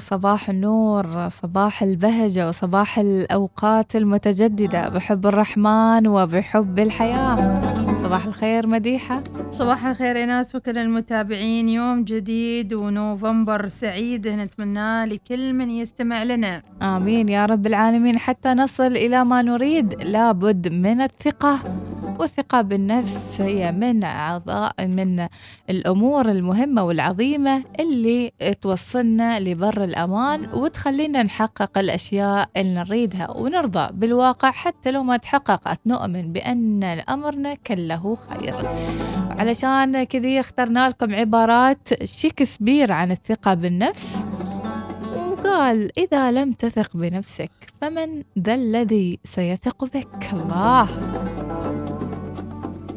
[0.00, 4.88] صباح النور صباح البهجة وصباح الأوقات المتجددة.
[4.88, 7.60] بحب الرحمن وبحب الحياة.
[7.96, 9.22] صباح الخير مديحة.
[9.50, 11.68] صباح الخير يا ناس وكل المتابعين.
[11.68, 16.62] يوم جديد ونوفمبر سعيد نتمناه لكل من يستمع لنا.
[16.82, 18.18] آمين يا رب العالمين.
[18.18, 21.58] حتى نصل إلى ما نريد لابد من الثقة.
[22.20, 25.26] والثقة بالنفس هي من أعضاء من
[25.70, 34.90] الأمور المهمة والعظيمة اللي توصلنا لبر الأمان وتخلينا نحقق الأشياء اللي نريدها ونرضى بالواقع حتى
[34.90, 35.80] لو ما تحققت.
[35.86, 38.54] نؤمن بأن أمرنا كله خير.
[39.30, 44.16] علشان كذي اخترنا لكم عبارات شكسبير عن الثقة بالنفس.
[45.16, 47.50] وقال إذا لم تثق بنفسك
[47.80, 50.88] فمن ذا الذي سيثق بك؟ الله.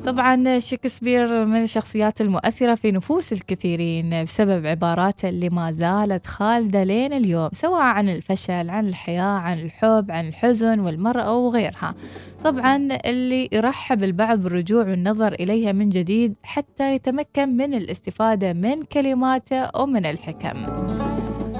[0.06, 7.14] طبعا شكسبير من الشخصيات المؤثرة في نفوس الكثيرين بسبب عباراته اللي ما زالت خالدة لين
[7.14, 11.96] اليوم سواء عن الفشل عن الحياة عن الحب عن الحزن والمرأة وغيرها.
[12.44, 19.82] طبعا اللي يرحب البعض بالرجوع والنظر إليها من جديد حتى يتمكن من الاستفادة من كلماته
[19.82, 20.66] ومن الحكم.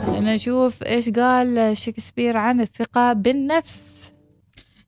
[0.08, 4.03] نشوف إيش قال شكسبير عن الثقة بالنفس.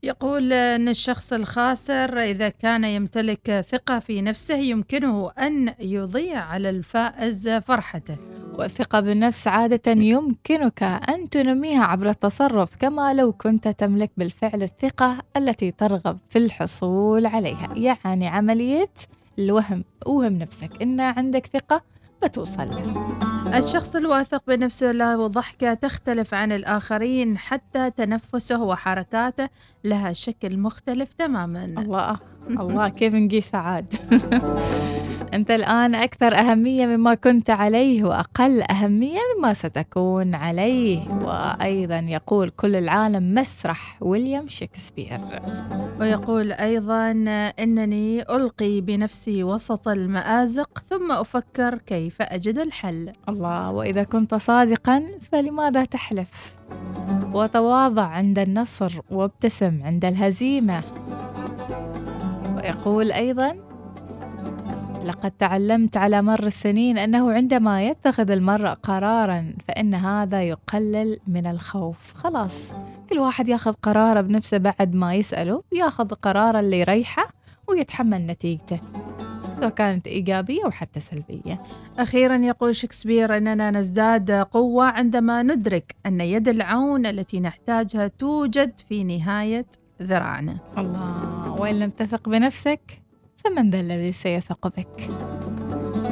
[0.05, 7.49] يقول أن الشخص الخاسر إذا كان يمتلك ثقة في نفسه يمكنه أن يضيع على الفائز
[7.49, 8.17] فرحته.
[8.53, 15.71] والثقة بالنفس عادة يمكنك أن تنميها عبر التصرف كما لو كنت تملك بالفعل الثقة التي
[15.71, 17.73] ترغب في الحصول عليها.
[17.75, 18.91] يعني عملية
[19.39, 20.81] الوهم أوهم نفسك.
[20.81, 21.81] إن عندك ثقة
[22.23, 29.49] بتوصل له الشخص الواثق بنفسه له ضحكة تختلف عن الآخرين حتى تنفسه وحركاته
[29.83, 31.65] لها شكل مختلف تماما.
[31.65, 32.19] الله
[32.49, 33.95] الله كيف نقيس عاد؟
[35.35, 40.99] أنت الآن أكثر أهمية مما كنت عليه وأقل أهمية مما ستكون عليه.
[41.09, 45.19] وأيضا يقول كل العالم مسرح ويليام شكسبير.
[45.99, 47.11] ويقول أيضا
[47.59, 53.11] إنني ألقي بنفسي وسط المآزق ثم أفكر كيف أجد الحل.
[53.29, 56.55] الله وإذا كنت صادقا فلماذا تحلف؟
[57.33, 60.83] وتواضع عند النصر وابتسم عند الهزيمة.
[62.55, 63.64] ويقول أيضا
[65.05, 72.13] لقد تعلمت على مر السنين أنه عندما يتخذ المرء قرارا فإن هذا يقلل من الخوف.
[72.13, 72.73] خلاص
[73.09, 77.27] كل واحد ياخذ قراره بنفسه بعد ما يسأله ياخذ قراره اللي يريحه
[77.67, 78.79] ويتحمل نتيجته
[79.59, 81.61] سواء كانت إيجابية أو حتى سلبية.
[81.99, 89.03] أخيرا يقول شكسبير أننا نزداد قوة عندما ندرك أن يد العون التي نحتاجها توجد في
[89.03, 89.65] نهاية
[90.01, 90.57] ذراعنا.
[90.77, 91.55] الله.
[91.59, 93.04] وإن لم تثق بنفسك
[93.45, 95.09] فمن ذا الذي سيثق بك؟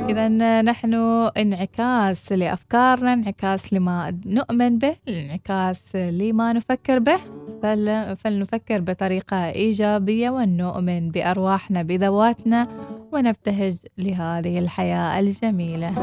[0.09, 0.93] إذا نحن
[1.37, 7.19] انعكاس لأفكارنا انعكاس لما نؤمن به انعكاس لما نفكر به
[7.63, 8.15] فل...
[8.17, 12.67] فلنفكر بطريقة إيجابية ونؤمن بأرواحنا بذواتنا
[13.11, 15.93] ونبتهج لهذه الحياة الجميلة.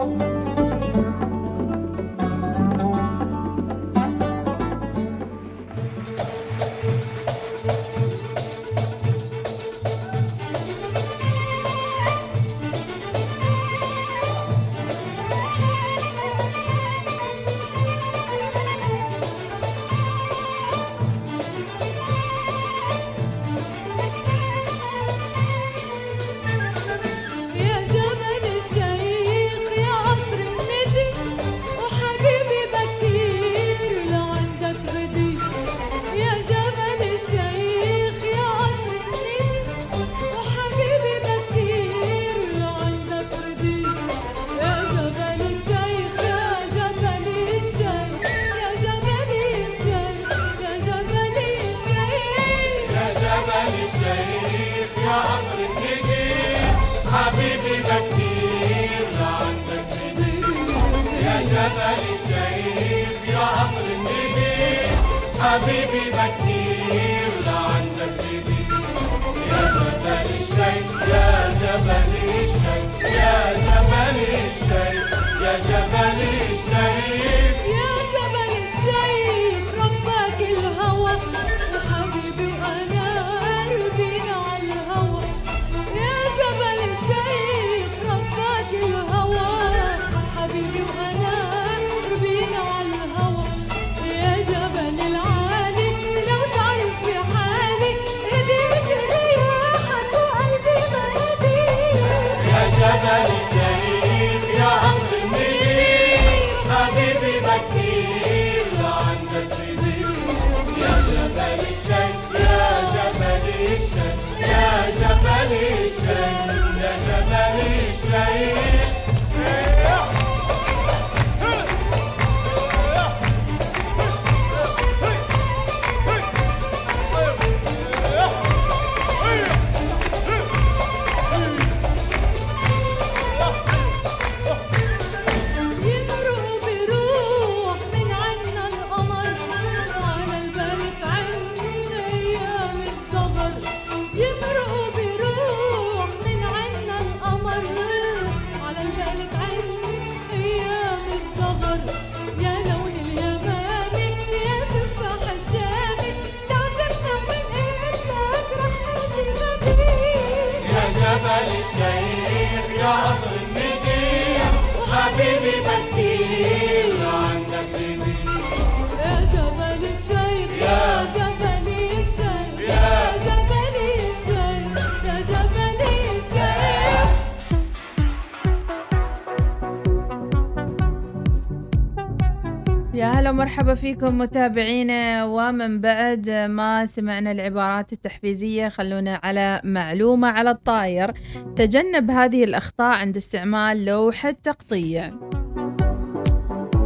[183.40, 191.12] ومرحبا فيكم متابعينا ومن بعد ما سمعنا العبارات التحفيزية خلونا على معلومة على الطاير.
[191.56, 195.12] تجنب هذه الأخطاء عند استعمال لوحة تقطيع.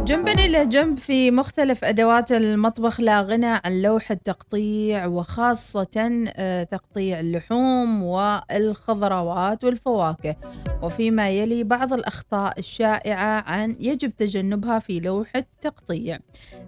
[0.05, 7.19] جنبا إلى جنب في مختلف أدوات المطبخ لا غنى عن لوحة تقطيع وخاصة آه، تقطيع
[7.19, 10.35] اللحوم والخضروات والفواكه.
[10.81, 16.19] وفيما يلي بعض الأخطاء الشائعة عن يجب تجنبها في لوحة تقطيع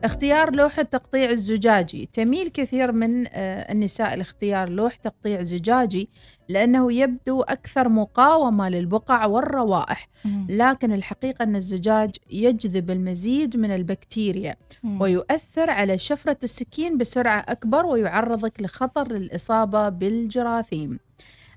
[0.03, 2.10] اختيار لوحة تقطيع الزجاجي.
[2.13, 6.10] تميل كثير من آه، النساء لاختيار لوح تقطيع زجاجي
[6.50, 10.08] لأنه يبدو أكثر مقاومة للبقع والروائح.
[10.50, 14.55] لكن الحقيقة أن الزجاج يجذب المزيد من البكتيريا
[15.00, 21.00] ويؤثر على شفرة السكين بسرعة أكبر ويعرضك لخطر الإصابة بالجراثيم.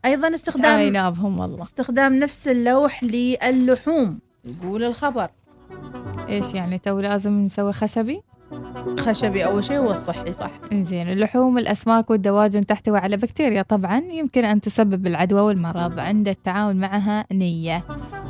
[0.05, 1.61] أيضا استخدام عينابهم والله.
[1.61, 5.31] استخدام نفس اللوح للحوم يقول الخبر.
[6.29, 8.23] إيش يعني تو لازم نسوي خشبي؟
[8.99, 13.63] خشبي أول شيء هو الصحي صح؟ زين اللحوم الأسماك والدواجن تحتوي على بكتيريا.
[13.63, 17.85] طبعا يمكن أن تسبب العدوى والمرض عند التعامل معها نية.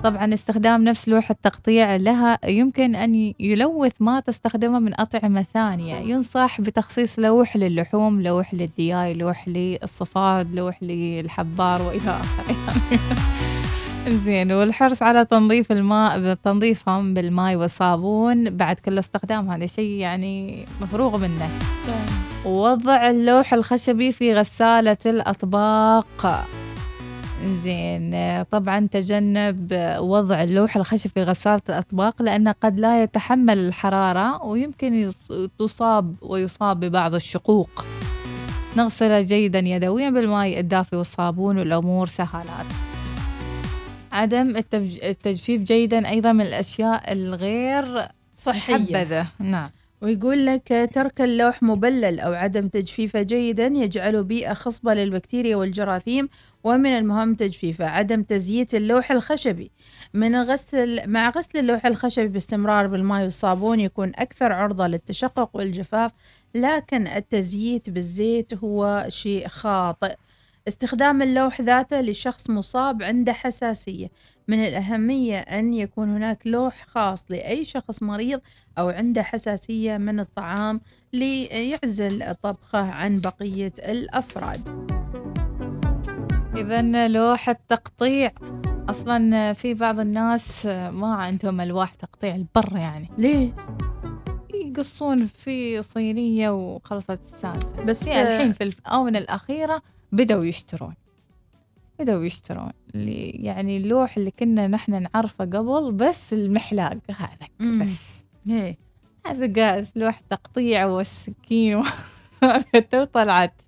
[0.04, 5.96] طبعا استخدام نفس لوحة تقطيع لها يمكن أن يلوث ما تستخدمه من أطعمة ثانية.
[5.96, 12.56] ينصح بتخصيص لوح للحوم لوح للدياي لوح للصفاد لوح للحبار وإلى آخره.
[14.08, 21.18] زين والحرص على تنظيف الماء تنظيفهم بالماء والصابون بعد كل استخدام هذا شيء يعني مفروغ
[21.18, 21.48] منه.
[22.44, 26.44] وضع اللوح الخشبي في غسالة الأطباق.
[27.62, 28.14] زين
[28.50, 35.10] طبعا تجنب وضع اللوح الخشبي في غسالة الأطباق لأنه قد لا يتحمل الحرارة ويمكن
[35.58, 37.84] تصاب ويصاب ببعض الشقوق.
[38.76, 42.66] نغسله جيدا يدويا بالماء الدافي والصابون والأمور سهالات
[44.12, 48.74] عدم التفج- التجفيف جيدا أيضا من الأشياء الغير صحية.
[48.76, 49.26] محبذة.
[49.38, 49.70] نعم.
[50.02, 56.28] ويقول لك ترك اللوح مبلل أو عدم تجفيفه جيدا يجعله بيئة خصبة للبكتيريا والجراثيم
[56.64, 59.70] ومن المهم تجفيفه عدم تزييت اللوح الخشبي.
[60.14, 66.12] من غسل مع غسل اللوح الخشبي باستمرار بالماء والصابون يكون أكثر عرضة للتشقق والجفاف
[66.54, 70.14] لكن التزييت بالزيت هو شيء خاطئ.
[70.68, 74.10] استخدام اللوح ذاته لشخص مصاب عنده حساسية.
[74.48, 78.40] من الأهمية أن يكون هناك لوح خاص لأي شخص مريض
[78.78, 80.80] أو عنده حساسية من الطعام
[81.12, 84.90] ليعزل طبخه عن بقية الأفراد.
[86.56, 88.32] إذا لوحة تقطيع
[88.88, 93.08] أصلا في بعض الناس ما عندهم ألواح تقطيع البر يعني.
[93.18, 93.54] ليه؟
[94.54, 97.84] يقصون في صينية وخلصت السالفة.
[97.84, 100.94] بس في الحين في الآونة الأخيرة بدأوا يشترون.
[101.98, 102.70] بدأوا يشترون.
[102.94, 107.82] اللي يعني اللوح اللي كنا نحن نعرفه قبل بس المحلاق هذا مم.
[107.82, 108.24] بس.
[108.46, 108.78] ليه؟
[109.26, 111.74] هذا قاس لوح تقطيع والسكين.
[112.42, 113.62] و- تو طلعت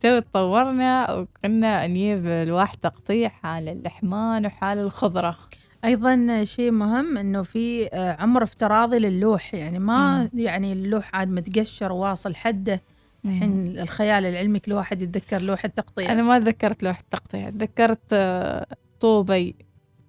[0.00, 5.38] تو تطورنا وكنا نجيب لوح تقطيع حال اللحمان وحال الخضرة.
[5.84, 9.54] أيضا شيء مهم أنه في آه، عمر افتراضي للوح.
[9.54, 12.80] يعني ما يعني اللوح عاد متقشر واصل حده.
[13.24, 18.66] الحين الخيال العلمي كل واحد يتذكر لوح التقطيع أنا ما تذكرت لوح التقطيع تذكرت آه،
[19.00, 19.54] طوبي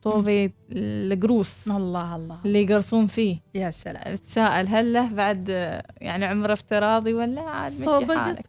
[0.04, 2.38] طوبي القروس الله الله.
[2.46, 3.38] اللي يقرصون فيه.
[3.56, 4.16] يا سلام.
[4.16, 8.46] تساءل هل له بعد آه، يعني عمر افتراضي ولا عاد مشي طوبق حالك؟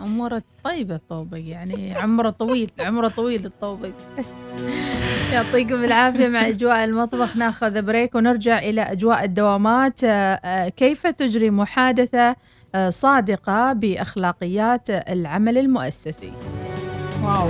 [0.00, 3.90] اموره طيبة طوبق يعني عمره طويل عمره طويل الطوبق
[5.32, 10.00] يعطيكم العافية مع إجواء المطبخ ناخذ بريك ونرجع إلى أجواء الدوامات.
[10.04, 12.36] آه، كيف تجري محادثة؟
[12.88, 16.32] صادقة بأخلاقيات العمل المؤسسي.
[17.24, 17.48] واو.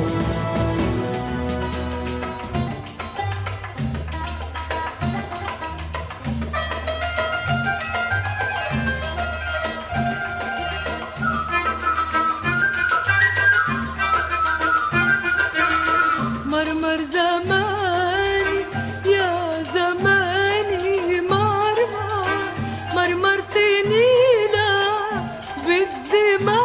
[25.73, 26.59] بدي ما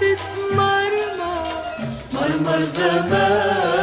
[0.00, 1.46] تتمرمر.
[2.12, 3.75] مرمر زماني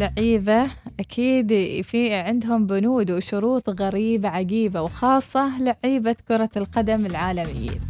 [0.00, 1.48] اللعيبة أكيد
[1.82, 7.80] في عندهم بنود وشروط غريبة عجيبة وخاصة لعيبة كرة القدم العالميين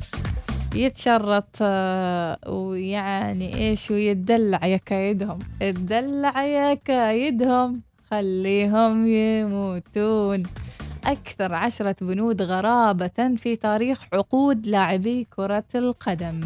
[0.75, 10.43] يتشرط آه، ويعني إيش ويتدلع يا كايدهم اتدلع يا كايدهم خليهم يموتون.
[11.05, 16.41] أكثر عشرة بنود غرابة في تاريخ عقود لاعبي كرة القدم.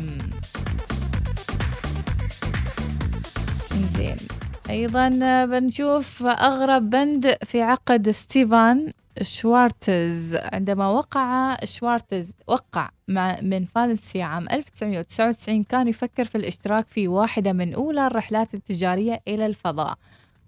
[3.96, 4.33] زين
[4.70, 5.08] أيضا
[5.44, 10.36] بنشوف أغرب بند في عقد ستيفان شوارتز.
[10.36, 17.52] عندما وقع شوارتز وقع مع من فالنسيا عام 1999 كان يفكر في الاشتراك في واحدة
[17.52, 19.94] من أولى الرحلات التجارية إلى الفضاء.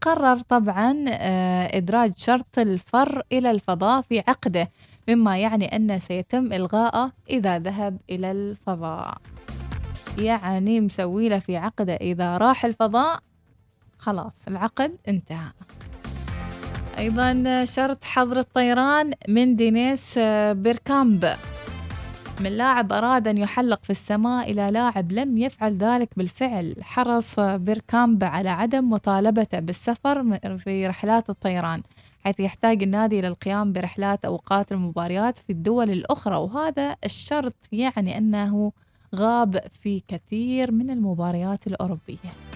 [0.00, 4.70] قرر طبعا آه، إدراج شرط الفر إلى الفضاء في عقده
[5.08, 9.18] مما يعني أنه سيتم إلغاءه إذا ذهب إلى الفضاء.
[10.18, 13.20] يعني مسوي له في عقده إذا راح الفضاء
[14.06, 15.52] خلاص العقد انتهى.
[16.98, 20.18] أيضا شرط حظر الطيران من دينيس
[20.52, 21.34] بيركامب.
[22.40, 26.74] من لاعب أراد أن يحلق في السماء إلى لاعب لم يفعل ذلك بالفعل.
[26.80, 31.82] حرص بيركامب على عدم مطالبته بالسفر في رحلات الطيران
[32.24, 36.36] حيث يحتاج النادي إلى القيام برحلات أوقات المباريات في الدول الأخرى.
[36.36, 38.72] وهذا الشرط يعني أنه
[39.14, 42.55] غاب في كثير من المباريات الأوروبية.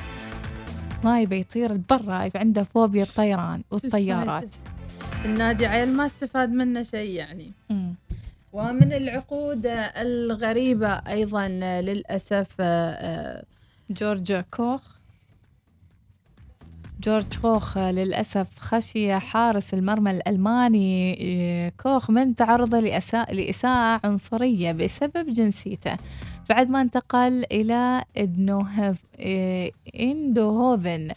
[1.04, 4.54] ما يبي يطير برا يبي عنده فوبيا الطيران والطيارات.
[5.24, 7.52] النادي عيل ما استفاد منه شيء يعني.
[7.70, 7.94] مم.
[8.52, 9.62] ومن العقود
[9.96, 11.48] الغريبة أيضا
[11.80, 13.44] للأسف آه،
[13.90, 14.80] جورج كوخ.
[17.00, 25.30] جورج كوخ للأسف خشي حارس المرمى الألماني آه، كوخ من تعرض لأساء لإساءة عنصرية بسبب
[25.30, 25.96] جنسيته.
[26.48, 28.04] بعد ما انتقل إلى
[30.00, 31.08] إندوهوفن.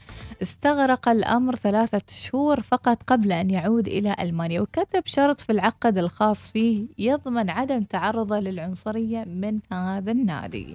[0.41, 6.51] استغرق الأمر ثلاثة شهور فقط قبل أن يعود إلى ألمانيا وكتب شرط في العقد الخاص
[6.51, 10.73] فيه يضمن عدم تعرضه للعنصرية من هذا النادي.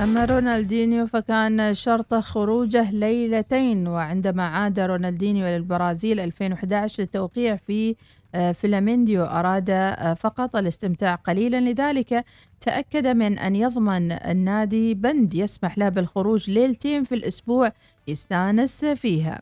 [0.00, 7.96] أما رونالدينيو فكان شرطه خروجه ليلتين وعندما عاد رونالدينيو إلى البرازيل 2011 للتوقيع في
[8.52, 11.60] فلامينديو أراد آه، فقط الاستمتاع قليلا.
[11.60, 12.24] لذلك
[12.60, 17.72] تأكد من أن يضمن النادي بند يسمح له بالخروج ليلتين في الأسبوع
[18.08, 19.40] يستانس فيها.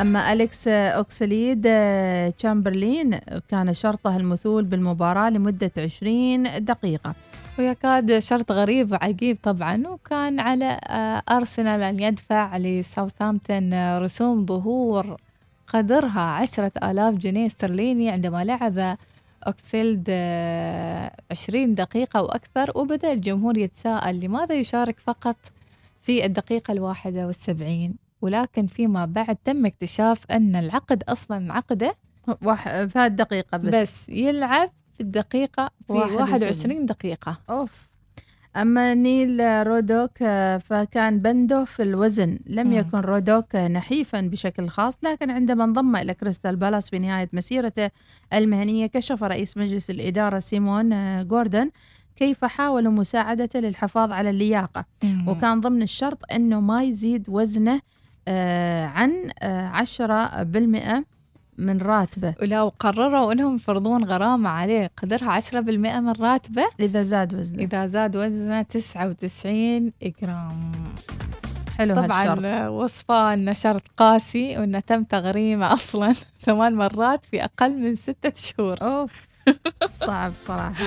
[0.00, 7.14] أما أليكس أوكسليد آه، تشامبرلين كان شرطه المثول بالمباراة لمدة 20 دقيقة.
[7.58, 15.16] ويكاد شرط غريب عجيب طبعا وكان على آه، أرسنال أن يدفع لساوثامبتون آه، رسوم ظهور
[15.72, 18.96] قدرها عشرة آلاف جنيه استرليني عندما لعب
[19.46, 25.36] أوكسيلد آه، عشرين دقيقة وأكثر وبدأ الجمهور يتساءل لماذا يشارك فقط
[26.02, 31.96] في الدقيقة الواحدة والسبعين؟ ولكن فيما بعد تم اكتشاف أن العقد أصلا عقده
[32.42, 32.84] واح...
[32.84, 37.38] فات دقيقة بس, بس, يلعب في الدقيقة في واحد 21 دقيقة.
[37.50, 37.89] أوف.
[38.56, 42.38] أما نيل رودوك آه، فكان بنده في الوزن.
[42.46, 42.72] لم.
[42.72, 47.90] يكن رودوك نحيفا بشكل خاص لكن عندما انضم إلى كريستال بالاس في نهاية مسيرته
[48.32, 51.70] المهنية كشف رئيس مجلس الإدارة سيمون آه، جوردن
[52.16, 54.84] كيف حاولوا مساعدته للحفاظ على اللياقة.
[55.28, 57.80] وكان ضمن الشرط أنه ما يزيد وزنه
[58.28, 61.04] آه، عن آه، عشرة بالمئة
[61.60, 62.34] من راتبه.
[62.42, 65.54] ولو قرروا انهم يفرضون غرامة عليه قدرها 10%
[66.00, 67.62] من راتبه؟ إذا زاد وزنه.
[67.62, 69.92] إذا زاد وزنه 99
[70.22, 70.72] جرام.
[71.78, 76.12] حلو طبعا وصفه إنه شرط قاسي وإنه تم تغريمه أصلا
[76.46, 78.76] ثمان مرات في أقل من ستة شهور.
[78.82, 79.12] أوف.
[80.06, 80.84] صعب صراحة.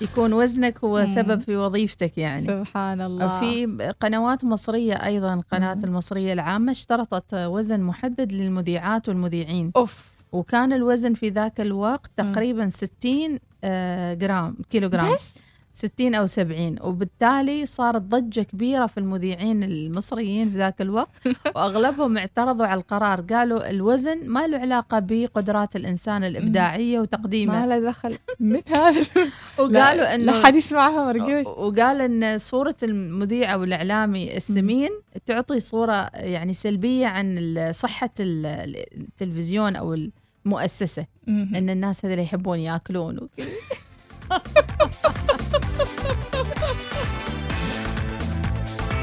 [0.00, 1.04] يكون وزنك هو.
[1.06, 2.42] سبب في وظيفتك يعني.
[2.46, 3.40] سبحان الله.
[3.40, 3.66] في
[4.00, 5.84] قنوات مصرية أيضا قناة مم.
[5.84, 9.72] المصرية العامة اشترطت وزن محدد للمذيعات والمذيعين.
[9.76, 10.13] أوف.
[10.34, 12.10] وكان الوزن في ذاك الوقت.
[12.16, 15.34] تقريبا 60 آه، جرام كيلو جرام بس؟
[15.76, 21.08] 60 أو 70 وبالتالي صارت ضجة كبيرة في المذيعين المصريين في ذاك الوقت.
[21.56, 23.20] وأغلبهم اعترضوا على القرار.
[23.20, 27.66] قالوا الوزن ما له علاقة بقدرات الإنسان الإبداعية ما وتقديمه.
[27.66, 28.16] له دخل.
[28.40, 29.00] من هذا.
[29.58, 34.90] وقالوا لا حد يسمعها مرقوش وقال إن صورة المذيع أو الإعلامي السمين
[35.26, 38.46] تعطي صورة يعني سلبية عن صحة ال-
[39.00, 39.96] التلفزيون أو
[40.46, 41.54] المؤسسه مهم.
[41.54, 43.46] إن الناس هذول يحبون يأكلون وكذا.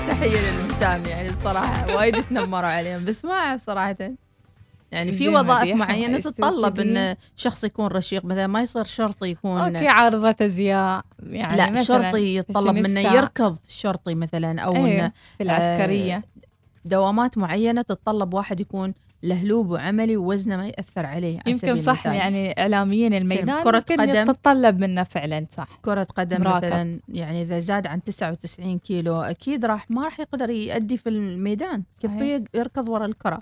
[0.10, 1.96] تحية للمتام يعني بصراحة.
[1.96, 3.06] وايد تنمروا عليهم.
[3.06, 3.96] بس ما أعرف صراحة.
[4.92, 6.80] يعني في وظائف معينة تتطلب.
[6.80, 8.26] إن شخص يكون رشيق.
[8.26, 11.06] مثلا ما يصير شرطي يكون أوكي عارضة أزياء.
[11.24, 13.00] يعني لا مثلاً شرطي يتطلب منه.
[13.00, 16.24] يركض شرطي مثلا أو أيوة، إنه في العسكرية.
[16.86, 22.06] دوامات معينة تتطلب واحد يكون لهلوب وعملي ووزنه ما يأثر عليه يمكن صح.
[22.06, 24.24] يعني اعلاميين الميدان كرة قدم.
[24.24, 26.66] تتطلب منه فعلا صح كرة قدم مراقب.
[26.66, 31.84] مثلا يعني إذا زاد عن 99 كيلو أكيد راح ما راح يقدر يأدي في الميدان
[32.00, 32.12] كيف
[32.54, 33.42] يركض ورا الكرة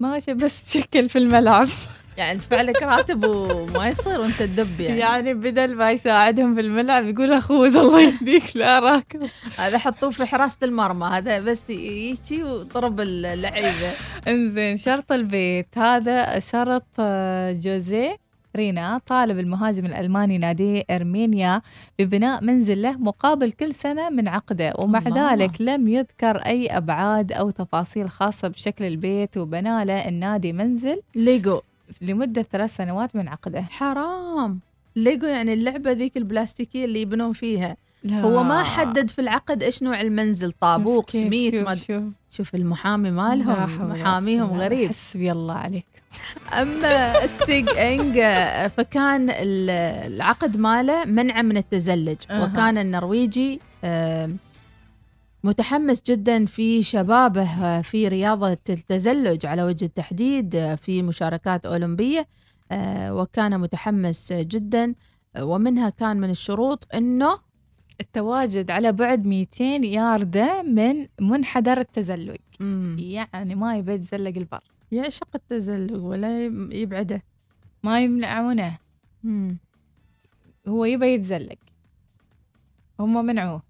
[0.00, 1.68] ماشي بس شكل في الملعب
[2.18, 7.08] يعني تدفع لك راتب وما يصير وأنت تدب يعني, يعني بدل ما يساعدهم في الملعب
[7.08, 13.00] يقول اخوز الله يهديك لا راكض هذا حطوه في حراسة المرمى هذا بس يجي وضرب
[13.00, 13.92] اللعيبة.
[14.28, 18.16] انزين شرط البيت هذا شرط آه، جوزيه
[18.56, 21.62] رينا طالب المهاجم الألماني نادي إرمينيا
[21.98, 25.32] ببناء منزل له مقابل كل سنة من عقده ومع الله.
[25.32, 31.00] ذلك لم يذكر أي أبعاد أو تفاصيل خاصة بشكل البيت وبنى له النادي منزل.
[31.14, 31.60] ليجو.
[32.00, 33.62] لمدة ثلاث سنوات من عقده.
[33.62, 34.60] حرام.
[34.96, 37.76] ليجو يعني اللعبة ذيك البلاستيكية اللي يبنون فيها.
[38.04, 38.20] لا.
[38.20, 42.02] هو ما حدد في العقد إيش نوع المنزل طابوق سميت شوف ما شوف.
[42.30, 44.60] شوف المحامي مالهم محاميهم.
[44.60, 44.88] غريب.
[44.88, 45.86] حسبي الله عليك.
[46.52, 48.14] أما ستيج إنج
[48.76, 49.70] فكان ال-
[50.12, 52.16] العقد ماله منع من التزلج.
[52.30, 52.44] أها.
[52.44, 54.30] وكان النرويجي آه،
[55.44, 62.26] متحمس جدا في شبابه آه، في رياضة التزلج على وجه التحديد آه، في مشاركات أولمبية
[62.72, 64.94] آه، وكان متحمس جدا
[65.40, 67.38] ومنها كان من الشروط أنه
[68.00, 72.36] التواجد على بعد 200 ياردة من منحدر التزلج.
[72.60, 74.60] مم، يعني ما يبي يتزلق البر.
[74.92, 77.22] يعشق التزلج ولا يب- يبعده.
[77.82, 78.78] ما يمنعونه.
[79.22, 79.58] مم.
[80.68, 81.56] هو يبي يتزلق
[83.00, 83.62] هم منعوه.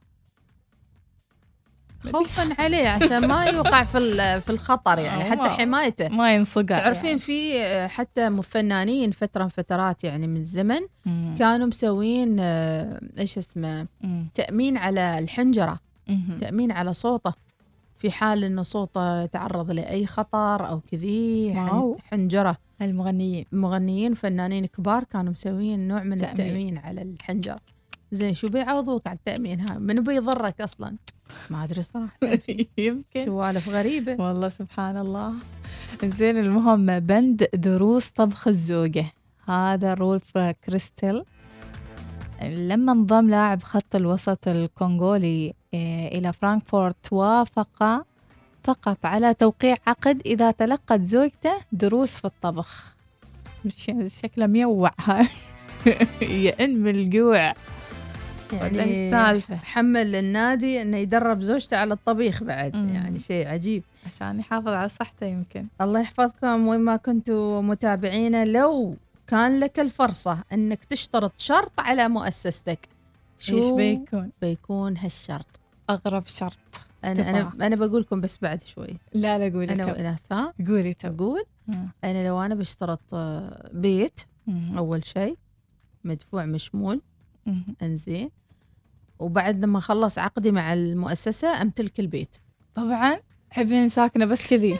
[2.12, 3.98] خوفا عليه عشان ما يوقع في
[4.46, 9.42] في الخطر يعني آه، حتى ما- حمايته ما ينصقع تعرفين في آه، حتى فنانين فترة
[9.42, 11.38] من فترات يعني من زمن يعني.
[11.38, 14.26] كانوا مسوين آه، إيش اسمه مم.
[14.34, 16.38] تأمين على الحنجرة مم.
[16.40, 17.32] تأمين على صوته
[17.98, 21.54] في حال انه صوته تعرض لأي خطر أو كذي.
[22.10, 26.30] حنجرة المغنيين مغنيين فنانين كبار كانوا مسوين نوع من تأمين.
[26.30, 27.58] التأمين على الحنجر
[28.12, 30.96] زين شو بيعوضوك على التأمين؟ هذا من بيضرك أصلا؟
[31.50, 32.18] ما أدري صراحة.
[32.78, 33.22] يمكن.
[33.22, 34.24] سوالف غريبة.
[34.24, 35.32] والله سبحان الله.
[36.04, 39.12] زين المهم بند دروس طبخ الزوجة.
[39.48, 41.24] هذا رولف كريستل
[42.42, 48.04] لما انضم لاعب خط الوسط الكونغولي آه، إلى فرانكفورت وافق
[48.64, 52.94] فقط على توقيع عقد إذا تلقت زوجته دروس في الطبخ.
[54.06, 54.90] شكله ميوع.
[54.98, 55.26] هاي
[56.44, 57.54] يئن من الجوع
[58.52, 62.88] إيش السالفة حمل النادي إنه يدرب زوجته على الطبيخ بعد مم.
[62.94, 68.96] يعني شيء عجيب عشان يحافظ على صحته يمكن الله يحفظكم وين ما كنتوا متابعينا لو
[69.26, 72.88] كان لك الفرصة إنك تشترط شرط على مؤسستك
[73.38, 76.58] شو إيش بيكون بيكون هالشرط أغرب شرط
[77.04, 77.52] أنا أنا.
[77.66, 80.94] أنا بقول لكم بس بعد شوي لا لا قولي أنا تو واناس ها قولي
[81.68, 81.88] مم.
[82.04, 84.78] أنا لو أنا بشترط آه، بيت مم.
[84.78, 85.36] أول شيء
[86.04, 87.00] مدفوع مشمول.
[87.82, 88.30] انزين.
[89.18, 92.36] وبعد لما اخلص عقدي مع المؤسسة أمتلك البيت.
[92.74, 93.18] طبعا
[93.50, 94.78] حبين ساكنة بس كذي.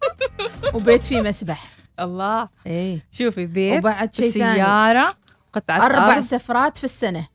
[0.74, 1.72] وبيت فيه مسبح.
[2.00, 2.48] الله.
[2.66, 3.06] إيه.
[3.10, 4.54] شوفي بيت وبعد شيء ثاني.
[4.54, 5.08] سيارة
[5.52, 6.22] قطعة أربع أرض.
[6.22, 7.28] سفرات في السنة.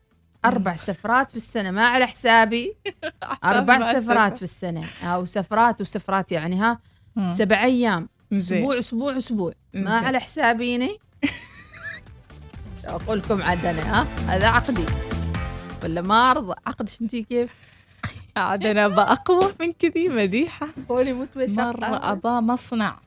[0.44, 2.76] أربع سفرات في السنة ما على حسابي.
[3.44, 4.36] أربع سفرات.
[4.36, 4.84] في السنة.
[5.02, 6.80] أو سفرات وسفرات يعني ها.
[7.28, 8.08] سبع أيام.
[8.32, 9.52] أسبوع أسبوع أسبوع.
[9.74, 9.96] ما.
[9.96, 10.98] على حسابيني.
[12.88, 14.84] أقول لكم عاد أنا ها؟ هذا عقدي.
[15.84, 17.50] ولا ما أرضى؟ عقدش انتي كيف؟
[18.36, 20.68] عاد أنا بأقوى من كذي مديحة.
[20.88, 22.98] قولي مت مرة أبا مصنع.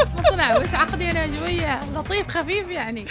[0.18, 3.06] مصنع وش عقدي أنا شوية؟ لطيف خفيف يعني.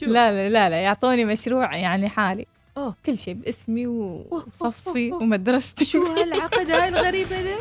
[0.00, 2.46] شو؟ لا لا لا لا يعطوني مشروع يعني حالي.
[2.76, 2.94] أوه.
[3.06, 5.12] كل شيء باسمي وصفي.
[5.12, 5.84] ومدرستي.
[5.84, 7.56] شو هالعقد هاي الغريبة ذا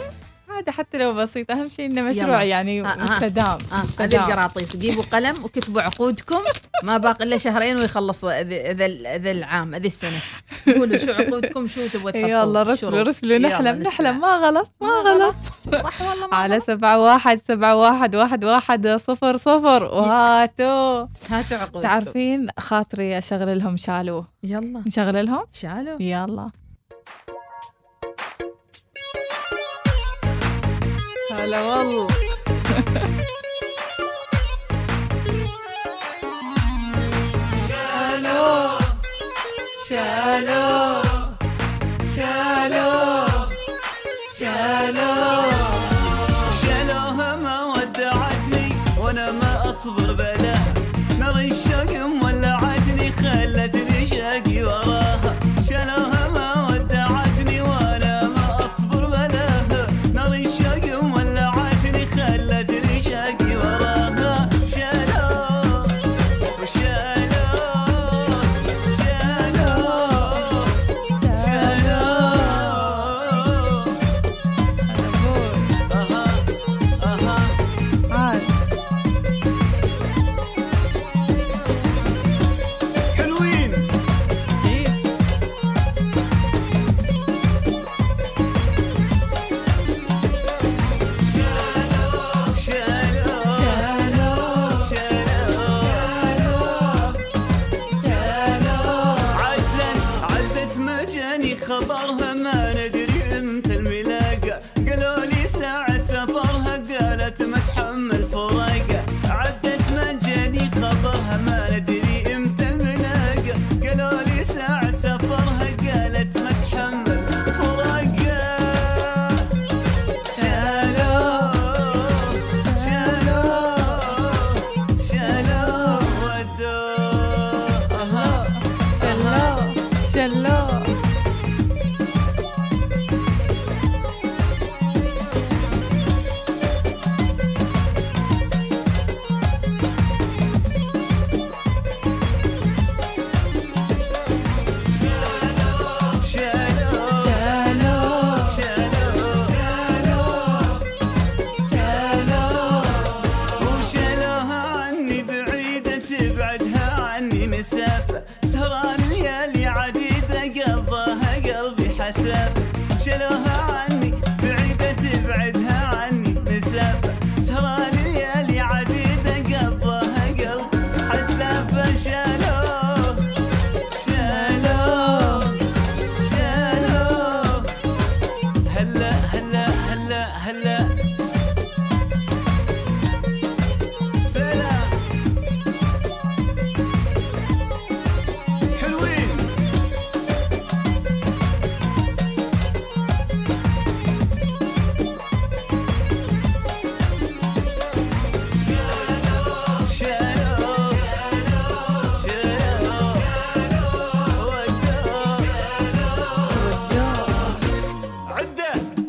[0.59, 1.51] هذا حتى لو بسيط.
[1.51, 2.43] أهم شيء إنه مشروع يلا.
[2.43, 3.03] يعني آه، آه.
[3.03, 4.29] مستدام هذه مستدام.
[4.29, 6.39] القراطيس جيبوا قلم وكتبوا عقودكم.
[6.83, 10.21] ما باقي إلا شهرين ويخلص ذا العام هذه السنة.
[10.67, 13.01] قولوا شو عقودكم شو تبغوا تحطوا؟ يلا رسلوا.
[13.01, 13.37] رسلوا.
[13.37, 13.83] نحلم.
[13.83, 14.19] نحلم.
[14.19, 15.35] ما غلط ما غلط.
[15.83, 16.59] صح والله ما على.
[16.59, 19.83] سبعة واحد سبعة واحد واحد واحد صفر صفر.
[19.83, 21.07] وهاتوا.
[21.29, 21.81] هاتوا عقودكم.
[21.81, 24.25] تعرفين خاطري اشغل لهم شالو.
[24.43, 24.83] يلا.
[24.87, 26.49] نشغل لهم شالوا يلا.
[31.49, 32.07] هلا والله
[39.89, 40.58] شالو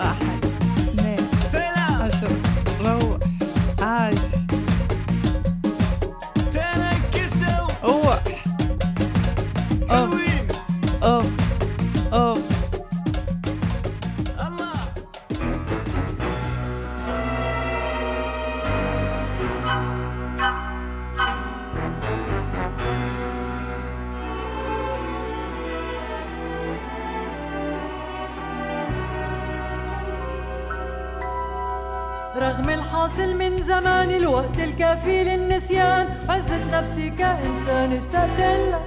[0.03, 0.30] Ah.
[34.81, 38.81] الوقت الكافي للنسيان عزت نفسي كإنسان اشتقت لك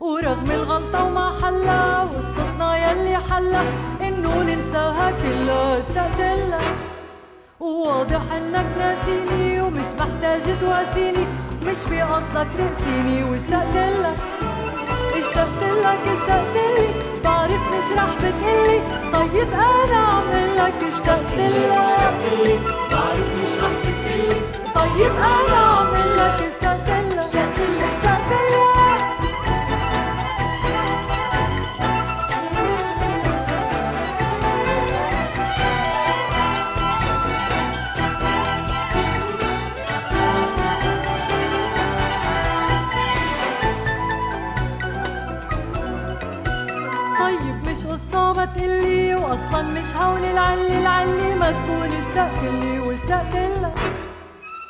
[0.00, 3.60] ورغم الغلطة وما حلا والصدمة يلي حلا
[4.02, 6.74] إنه ننساها كلها اشتقت لك
[7.60, 11.24] وواضح إنك ناسيني ومش محتاج تواسيني
[11.66, 14.18] مش بقصدك تقسيني واشتقت لك
[15.14, 16.88] اشتقت لك اشتقت لي
[17.24, 18.80] بعرف مش رح بتقلي
[19.12, 24.40] طيب أنا أعمل لك اشتقت لك بعرف مش رح تتقلي
[24.74, 28.60] طيب أنا أعمل لك استقلة شاتلة استقلة
[47.20, 52.59] طيب مش قصة ما تقلي واصلا مش هون العلي العلي ما تكون اشتقت
[53.34, 53.78] لك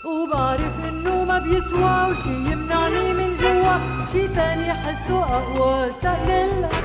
[0.07, 3.77] وبعرف إنه ما بيسوى وشي يمنعني من جوا
[4.13, 6.85] شي تاني حسه اقوى اشتقت لك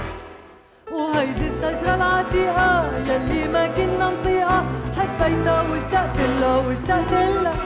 [0.92, 4.64] وهيدي الشجرة العتيقة يلي ما كنا نطيقها
[4.98, 7.60] حبيتها واشتقت لها واشتقت لك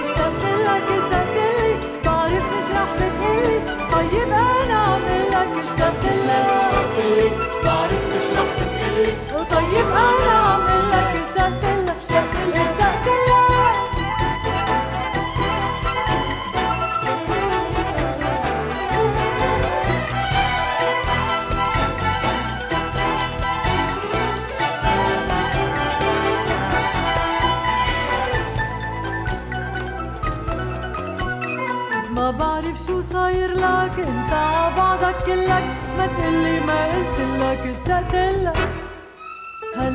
[0.00, 3.58] اشتقت لك اشتقت لي بعرف مش رح بتقلي
[3.92, 5.02] طيب أنا عم
[5.32, 7.30] لك اشتقت لك اشتقت لي
[7.64, 9.12] بعرف مش رح بتقلي
[9.50, 10.39] طيب أنا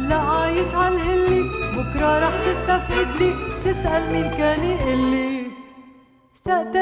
[0.06, 1.42] هلا عايش عالهلي
[1.78, 3.34] بكرة رح تستفقد لي.
[3.66, 5.48] تسأل مين كان يقلي.
[6.36, 6.76] اشتقت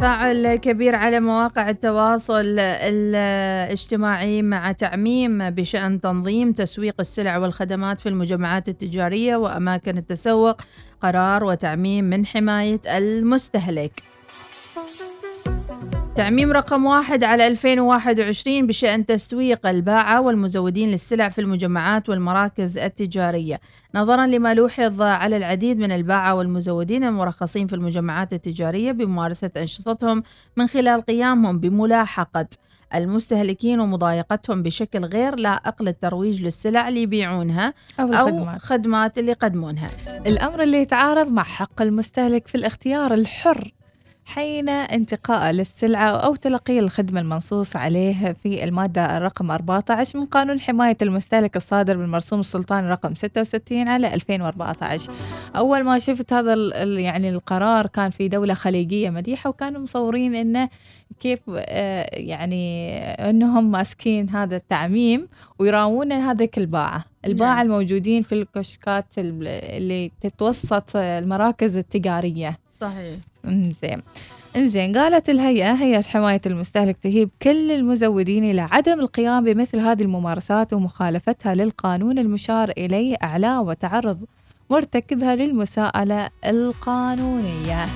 [0.00, 8.68] تفاعل كبير على مواقع التواصل الاجتماعي مع تعميم بشأن تنظيم تسويق السلع والخدمات في المجمعات
[8.68, 10.56] التجارية وأماكن التسوق
[11.02, 14.02] قرار وتعميم من حماية المستهلك.
[16.20, 23.60] تعميم رقم واحد على 2021 بشأن تسويق الباعة والمزودين للسلع في المجمعات والمراكز التجارية.
[23.94, 30.22] نظرا لما لوحظ على العديد من الباعة والمزودين المرخصين في المجمعات التجارية بممارسة أنشطتهم
[30.56, 32.46] من خلال قيامهم بملاحقة.
[32.94, 38.60] المستهلكين ومضايقتهم بشكل غير لائق للترويج للسلع اللي يبيعونها أو أو الخدمات.
[38.60, 39.88] خدمات اللي يقدمونها.
[40.26, 43.79] الأمر اللي يتعارض مع حق المستهلك في الاختيار الحر
[44.34, 50.96] حين انتقاء للسلعة أو تلقي الخدمة المنصوص عليه في المادة رقم 14 من قانون حماية
[51.02, 55.12] المستهلك الصادر بالمرسوم السلطاني رقم 66 على 2014
[55.56, 60.68] أول ما شفت هذا يعني القرار كان في دولة خليجية مديحة وكانوا مصورين إنه
[61.20, 62.98] كيف آه، يعني
[63.30, 67.04] إنهم ماسكين هذا التعميم ويراوون هذيك الباعة.
[67.24, 67.60] الباعة نعم.
[67.66, 72.58] الموجودين في الكشكات ال- اللي تتوسط المراكز التجارية.
[72.80, 73.18] صحيح.
[73.44, 74.02] انزين.
[74.56, 80.72] انزين قالت الهيئة هيئة حماية المستهلك تهيب كل المزودين إلى عدم القيام بمثل هذه الممارسات
[80.72, 84.24] ومخالفتها للقانون المشار إليه أعلى وتعرض
[84.70, 87.86] مرتكبها للمساءلة القانونية.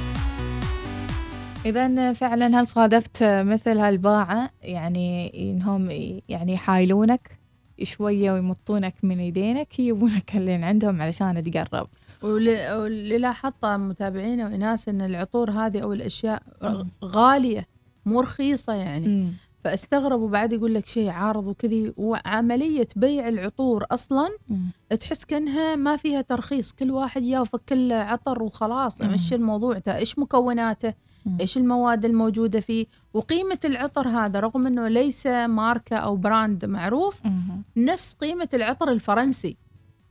[1.66, 5.90] إذا فعلا هل صادفت مثل هالباعة؟ يعني إنهم
[6.28, 7.30] يعني يحايلونك
[7.82, 11.86] شوية ويمطونك من يدينك يجيبونك اللي عندهم علشان تقرب.
[12.24, 16.42] واللي لاحظت متابعينا وناس إن العطور هذه أو الأشياء.
[17.04, 17.66] غالية
[18.06, 19.32] مو رخيصة يعني مم.
[19.64, 24.70] فاستغربوا بعد يقول لك شيء عارض وكذي وعملية بيع العطور أصلا مم.
[25.00, 29.02] تحس كأنها ما فيها ترخيص كل واحد يافك كل عطر وخلاص.
[29.02, 30.94] مش الموضوع تا إيش مكوناته.
[31.40, 37.62] إيش المواد الموجودة فيه وقيمة العطر هذا رغم إنه ليس ماركة أو brand معروف مم.
[37.76, 39.56] نفس قيمة العطر الفرنسي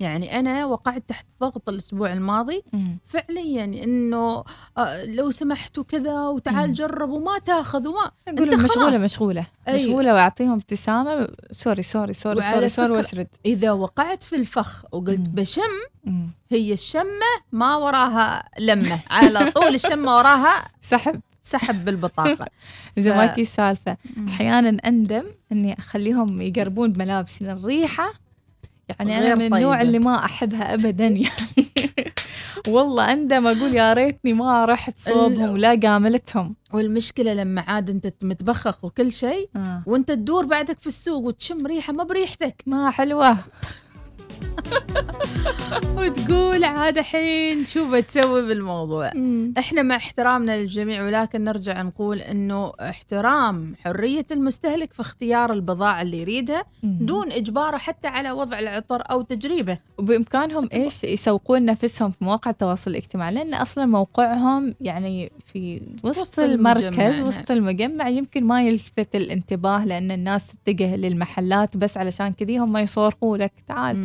[0.04, 2.98] يعني أنا وقعت تحت ضغط الأسبوع الماضي مم.
[3.08, 4.44] فعليا إنه
[4.78, 6.74] آه، لو سمحتوا كذا وتعال مم.
[6.74, 9.02] جرب وما تاخذ وما أنت مشغولة خلاص.
[9.02, 9.80] مشغولة أيوة.
[9.88, 15.36] مشغولة وأعطيهم ابتسامة sorry sorry sorry sorry sorry وأشرد إذا وقعت في الفخ وقلت مم.
[15.36, 15.62] بشم
[16.04, 16.30] مم.
[16.52, 22.46] هي الشمة ما وراها لمة على طول الشمة وراها سحب سحب بالبطاقة
[22.98, 23.98] زي ف- ما كي السالفة
[24.28, 28.14] أحيانا أندم إني أخليهم يقربون بملابسي الريحة
[28.90, 29.82] يعني أنا من النوع طيبة.
[29.82, 31.28] اللي ما أحبها ابدا يعني
[32.68, 38.84] والله اندم أقول يا ريتني ما رحت صوبهم ولا قاملتهم والمشكلة لما عاد أنت متبخخ
[38.86, 39.84] وكل شيء آه.
[39.86, 43.38] وأنت تدور بعدك في السوق وتشم ريحة ما بريحتك ما حلوة
[45.98, 49.12] وتقول عاد الحين شو بتسوي بالموضوع؟
[49.58, 56.22] إحنا مع احترامنا للجميع ولكن نرجع نقول إنه احترام حرية المستهلك في اختيار البضاعة اللي
[56.22, 59.78] يريدها دون إجباره حتى على وضع العطر أو تجريبه.
[59.98, 66.40] وبإمكانهم إيش يسوقون نفسهم في مواقع التواصل الاجتماعي لأن أصلا موقعهم يعني في وسط, وسط
[66.40, 72.58] المركز المجمع، وسط المجمع يمكن ما يلفت الانتباه لأن الناس تتجه للمحلات بس علشان كذي
[72.58, 74.04] هم يصورخوا لك تعال مم.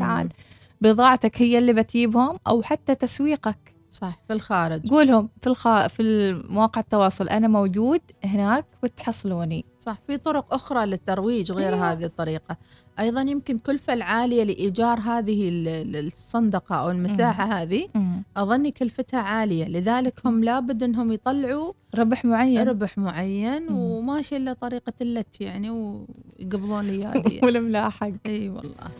[0.81, 3.75] بضاعتك هي اللي بتجيبهم أو حتى تسويقك.
[3.91, 4.89] صح في الخارج.
[4.91, 5.87] قولهم في الخ...
[5.87, 9.65] في مواقع التواصل أنا موجود هناك وتحصلوني.
[9.81, 11.93] صح في طرق أخرى للترويج غير أيوة.
[11.93, 12.57] هذه الطريقة.
[13.01, 18.23] أيضا يمكن كلفة العالية لإيجار هذه ال- ال- الصندقة أو المساحة هذه مم.
[18.37, 19.65] اظني كلفتها عالية.
[19.69, 22.69] لذلك هم لابد أنهم يطلعوا ربح معين.
[22.69, 23.79] ربح معين مم.
[23.79, 28.91] وماشي إلا طريقة اللت يعني ويقبضون ليادي والملاحق إي والله.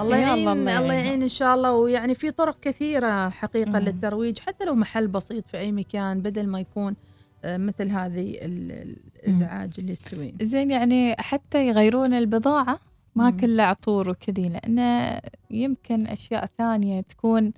[0.00, 1.22] الله يعين الله، الله, الله يعين.
[1.22, 3.76] إن شاء الله ويعني في طرق كثيرة حقيقة مم.
[3.76, 6.96] للترويج حتى لو محل بسيط في أي مكان بدل ما يكون
[7.44, 12.78] آه، مثل هذه ال- الإزعاج اللي يستوي زين يعني حتى يغيرون البضاعة
[13.14, 13.30] ما.
[13.30, 15.20] كلها عطور وكذي لأنه
[15.50, 17.52] يمكن أشياء ثانية تكون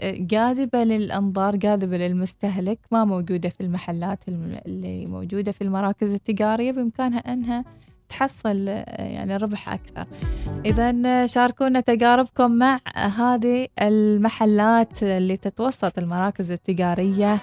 [0.00, 6.72] آه، جاذبة للأنظار جاذبة للمستهلك ما موجودة في المحلات الم- اللي موجودة في المراكز التجارية
[6.72, 7.64] بإمكانها أنها
[8.10, 10.06] تحصل يعني ربح أكثر.
[10.66, 17.38] إذا شاركونا تجاربكم مع هذه المحلات اللي تتوسط المراكز التجارية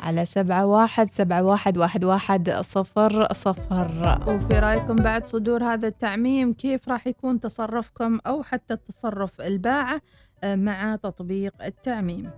[0.00, 4.18] على سبعة واحد سبعة واحد واحد واحد صفر صفر.
[4.26, 10.00] وفي رأيكم بعد صدور هذا التعميم كيف راح يكون تصرفكم أو حتى تصرف الباعة
[10.44, 12.30] آه، مع تطبيق التعميم.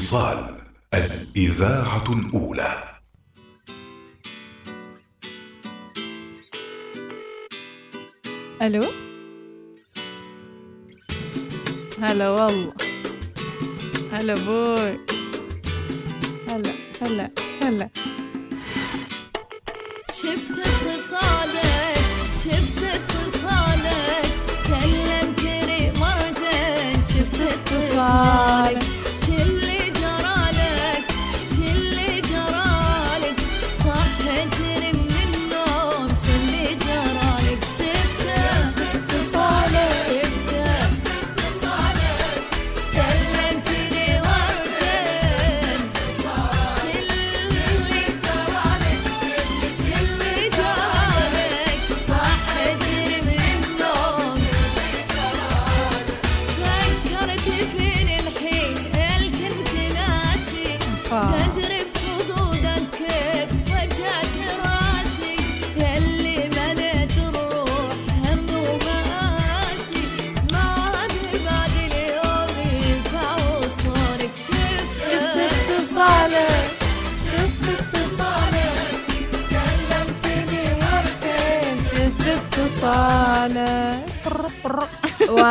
[0.00, 0.56] الوصال
[0.94, 2.82] الإذاعة الأولى.
[8.62, 8.84] ألو؟
[12.02, 12.72] هلا والله.
[14.12, 14.98] هلا بوي.
[16.48, 16.72] هلا
[17.02, 17.30] هلا
[17.62, 17.90] هلا.
[20.08, 21.98] شفت اتصالك
[22.44, 24.32] شفت اتصالك
[24.66, 27.00] كلمتني مرتين.
[27.00, 28.89] شفت اتصالك.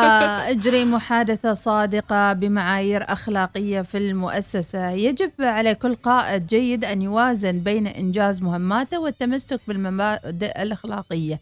[0.02, 4.90] وإجري محادثة صادقة بمعايير أخلاقية في المؤسسة.
[4.90, 11.40] يجب على كل قائد جيد أن يوازن بين إنجاز مهماته والتمسك بالمبادئ الأخلاقية.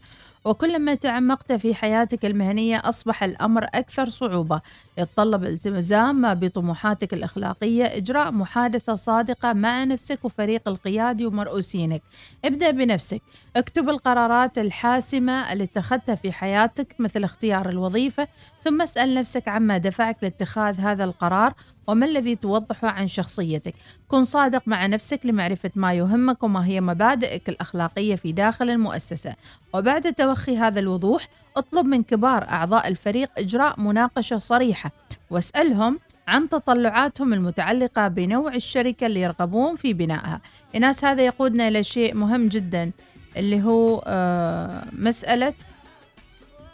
[0.48, 4.60] وكلما تعمقت في حياتك المهنية أصبح الأمر أكثر صعوبة.
[4.98, 12.02] يتطلب الالتزام بطموحاتك الأخلاقية إجراء محادثة صادقة مع نفسك وفريق القيادي ومرؤوسينك
[12.44, 13.22] ابدأ بنفسك.
[13.56, 18.28] اكتب القرارات الحاسمة اللي اتخذتها في حياتك مثل اختيار الوظيفة
[18.62, 21.54] ثم اسأل نفسك عما دفعك لاتخاذ هذا القرار.
[21.88, 23.74] وما الذي توضحه عن شخصيتك؟
[24.08, 29.34] كن صادق مع نفسك لمعرفة ما يهمك وما هي مبادئك الأخلاقية في داخل المؤسسة.
[29.74, 34.90] وبعد توخي هذا الوضوح اطلب من كبار أعضاء الفريق إجراء مناقشة صريحة
[35.30, 40.40] واسألهم عن تطلعاتهم المتعلقة بنوع الشركة اللي يرغبون في بنائها.
[40.76, 42.90] إناس هذا يقودنا إلى شيء مهم جدا
[43.36, 44.84] اللي هو آه،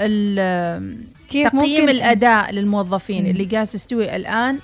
[0.01, 3.27] ال- كيف تقييم ممكن الأداء للموظفين.
[3.27, 4.59] اللي قاعد يستوي الآن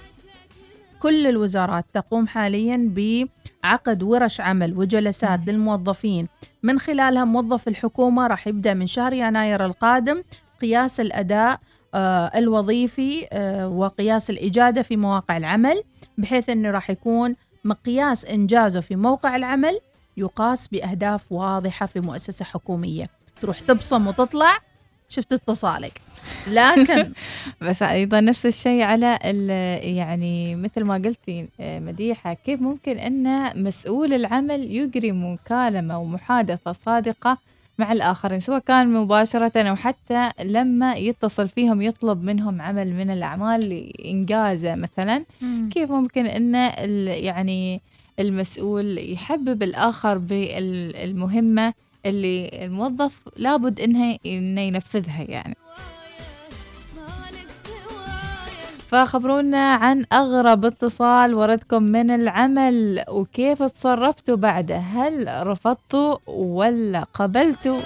[1.01, 6.29] كل الوزارات تقوم حاليا بعقد ورش عمل وجلسات للموظفين.
[6.63, 10.23] من خلالها موظف الحكومة راح يبدأ من شهر يناير القادم
[10.63, 11.61] قياس الأداء
[11.95, 15.83] آه، الوظيفي آه، وقياس الإجادة في مواقع العمل
[16.19, 19.81] بحيث إنه راح يكون مقياس إنجازه في موقع العمل
[20.17, 23.07] يقاس بأهداف واضحة في مؤسسة حكومية.
[23.41, 24.59] تروح تبصم وتطلع
[25.09, 26.01] شفت اتصالك.
[26.57, 27.13] لكن
[27.69, 29.19] بس أيضا نفس الشيء على
[29.97, 37.39] يعني مثل ما قلتي آه، مديحة كيف ممكن أن مسؤول العمل يجري مكالمة ومحادثة صادقة
[37.79, 43.69] مع الآخرين سواء كان مباشرة أو حتى لما يتصل فيهم يطلب منهم عمل من الأعمال
[43.69, 45.25] لانجازه مثلا؟
[45.71, 47.81] كيف ممكن أن ال- يعني
[48.21, 51.73] المسؤول يحبب الآخر بالمهمة
[52.07, 55.55] اللي الموظف لابد انه إنه ينفذها يعني؟
[58.91, 67.81] فخبرونا عن أغرب اتصال وردكم من العمل وكيف تصرفتوا بعده هل رفضتوا ولا قبلتوا؟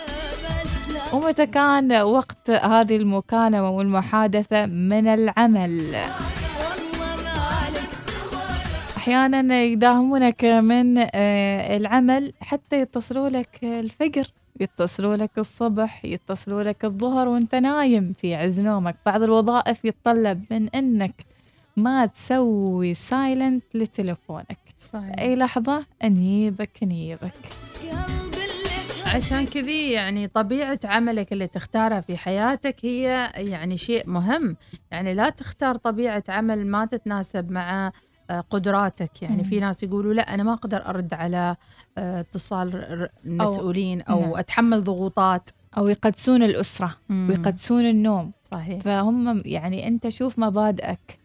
[1.12, 5.96] ومتى كان وقت هذه المكالمة والمحادثة من العمل؟
[8.96, 14.26] أحيانا يداهمونك من آه، العمل حتى يتصلوا لك الفجر
[14.60, 18.96] يتصلوا لك الصبح يتصلوا لك الظهر وانت نايم في عز نومك.
[19.06, 21.14] بعض الوظائف يتطلب من إنك
[21.76, 24.58] ما تسوي سايلنت لتلفونك.
[24.80, 25.18] صحيح.
[25.18, 26.66] أي لحظة قلب
[28.34, 28.64] اللي
[29.06, 34.56] عشان كذي يعني طبيعة عملك اللي تختارها في حياتك هي يعني شيء مهم.
[34.90, 37.92] يعني لا تختار طبيعة عمل ما تتناسب مع
[38.30, 39.22] قدراتك.
[39.22, 39.42] يعني مم.
[39.42, 41.56] في ناس يقولوا لا أنا ما أقدر أرد على
[41.98, 44.36] آه، اتصال المسؤولين أو, نعم.
[44.36, 45.50] أتحمل ضغوطات.
[45.76, 48.32] أو يقدسون الأسرة ويقدسون النوم.
[48.52, 48.80] صحيح.
[48.80, 51.18] فهم يعني أنت شوف مبادئك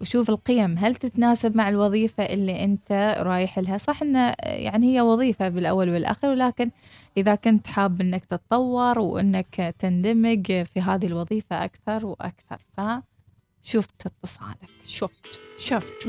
[0.00, 0.78] وشوف القيم.
[0.78, 6.28] هل تتناسب مع الوظيفة اللي أنت رايح لها؟ صح أن يعني هي وظيفة بالأول والآخر
[6.28, 6.70] ولكن
[7.16, 12.58] إذا كنت حاب أنك تتطور وأنك تندمج في هذه الوظيفة أكثر وأكثر.
[13.66, 14.70] فشفت اتصالك.
[14.86, 15.40] شفت.
[15.58, 16.08] شفت.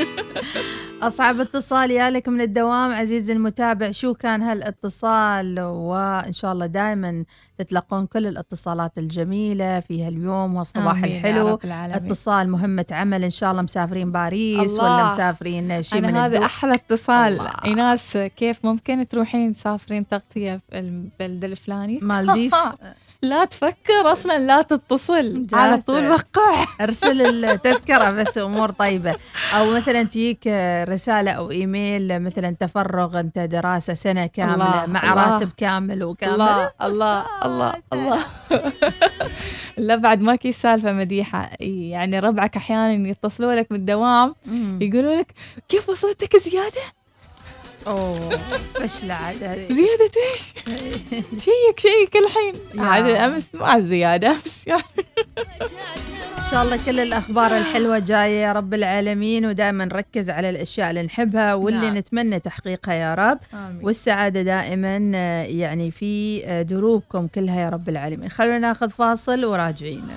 [1.02, 7.24] أصعب اتصال يالك من الدوام عزيزي المتابع شو كان هالاتصال؟ وإن شاء الله دائما
[7.58, 11.58] تتلقون كل الاتصالات الجميلة في هاليوم والصباح الحلو.
[11.64, 14.96] اتصال مهمة عمل إن شاء الله مسافرين باريس الله.
[14.96, 17.32] ولا مسافرين شيء من هذا أحلى اتصال.
[17.32, 17.52] الله.
[17.64, 22.54] إيناس كيف ممكن تروحين تسافرين تغطية في البلد الفلاني؟ مالديف.
[23.22, 25.82] لا تفكر أصلا لا تتصل على.
[25.82, 29.14] طول وقع ارسل التذكرة بس أمور طيبة
[29.54, 30.46] أو مثلا تجيك
[30.88, 35.32] رسالة أو إيميل مثلا تفرغ أنت دراسة سنة كاملة الله، مع الله.
[35.32, 38.24] راتب كامل وكامل الله الله الله الله
[39.76, 44.34] لا بعد ما كي سالفة مديحة يعني ربعك أحيانا يتصلوا لك من الدوام.
[44.80, 45.34] يقولوا لك
[45.68, 46.80] كيف وصلتك زيادة؟
[47.86, 48.30] أوه
[48.74, 49.72] فشلة عاد هذه.
[49.72, 50.54] زيادة إيش؟
[51.44, 52.84] شيك شيك الحين.
[52.86, 54.82] عاد أمس مع زيادة أمس يعني
[56.38, 61.02] إن شاء الله كل الأخبار الحلوة جاية يا رب العالمين ودائما نركز على الأشياء اللي
[61.02, 61.96] نحبها واللي نعم.
[61.96, 63.38] نتمنى تحقيقها يا رب
[63.82, 70.08] والسعادة دائما آه، يعني في آه، دروبكم كلها يا رب العالمين خلونا ناخذ فاصل وراجعين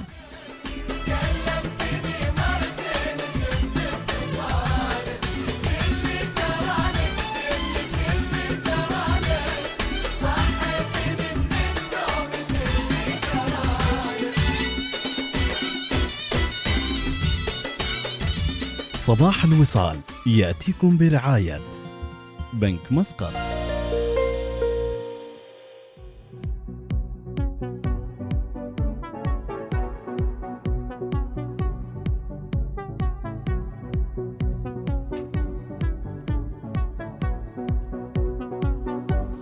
[19.02, 19.98] صباح الوصال
[20.28, 21.60] يأتيكم برعاية
[22.54, 23.34] بنك مسقط.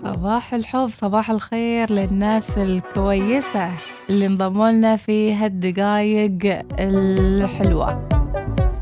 [0.03, 3.71] صباح الحب صباح الخير للناس الكويسة
[4.09, 8.18] اللي انضموا لنا في هالدقايق الحلوة.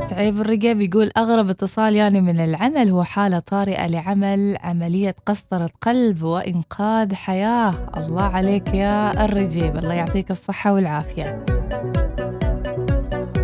[0.09, 6.23] تعيب الرقب يقول أغرب اتصال يعني من العمل هو حالة طارئة لعمل عملية قسطرة قلب
[6.23, 7.73] وإنقاذ حياة.
[7.97, 11.45] الله عليك يا الرجيب الله يعطيك الصحة والعافية.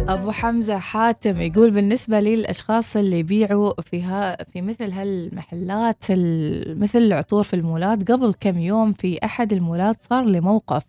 [0.09, 6.99] أبو حمزة حاتم يقول بالنسبة لي الأشخاص اللي يبيعوا فيها في مثل هالمحلات ال- مثل
[6.99, 10.83] العطور في المولات قبل كم يوم في أحد المولات صار لي موقف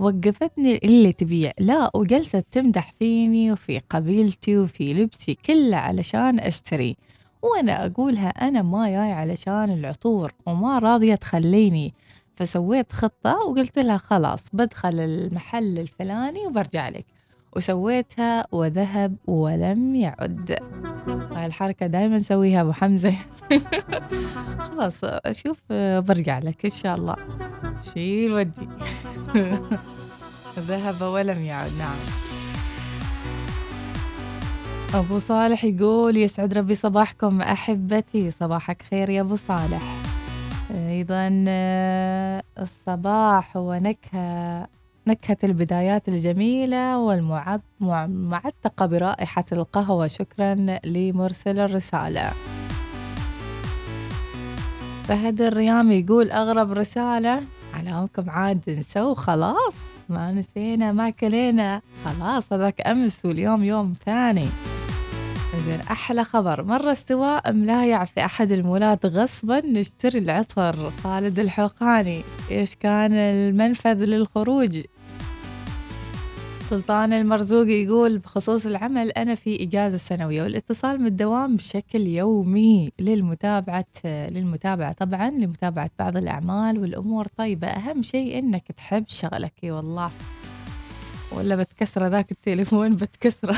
[0.00, 1.52] وقفتني اللي تبيع.
[1.58, 6.96] لا وجلست تمدح فيني وفي قبيلتي وفي لبسي كله علشان أشتري.
[7.42, 11.94] وأنا أقولها أنا ما جاي علشان العطور وما راضية تخليني.
[12.36, 17.06] فسويت خطة وقلت لها خلاص بدخل المحل الفلاني وبرجع لك.
[17.56, 20.58] وسويتها وذهب ولم يعد.
[21.32, 23.14] هاي الحركة دائما نسويها أبو حمزة.
[24.70, 25.58] خلاص أشوف
[25.98, 27.16] برجع لك إن شاء الله.
[27.94, 28.68] شيل ودي
[30.68, 31.96] ذهب ولم يعد نعم.
[34.94, 37.40] أبو صالح يقول يسعد ربي صباحكم.
[37.42, 39.82] أحبتي صباحك خير يا أبو صالح.
[40.70, 41.28] أيضا
[42.58, 44.66] الصباح هو نكهة
[45.10, 46.98] نكهة البدايات الجميلة
[47.80, 50.06] والمعتقة برائحة القهوة.
[50.06, 52.32] شكرا لمرسل الرسالة.
[55.08, 57.42] فهد الريام يقول أغرب رسالة.
[57.74, 59.74] علامكم عاد نسوا خلاص
[60.08, 61.80] ما نسينا ما كلينا.
[62.04, 64.48] خلاص هذاك أمس واليوم يوم ثاني.
[65.64, 66.62] زين أحلى خبر.
[66.62, 70.92] مرة استواء ملايع في أحد المولات غصبا؟ نشتري العطر.
[71.04, 72.22] خالد الحوقاني.
[72.50, 74.78] إيش كان المنفذ للخروج؟
[76.70, 83.84] سلطان المرزوق يقول بخصوص العمل أنا في إجازة سنوية والاتصال من الدوام بشكل يومي للمتابعة
[84.04, 87.26] للمتابعة طبعا لمتابعة بعض الأعمال والأمور.
[87.26, 89.52] طيبة أهم شيء إنك تحب شغلك.
[89.64, 90.10] إي والله.
[91.32, 93.56] ولا بتكسره ذاك التليفون بتكسره.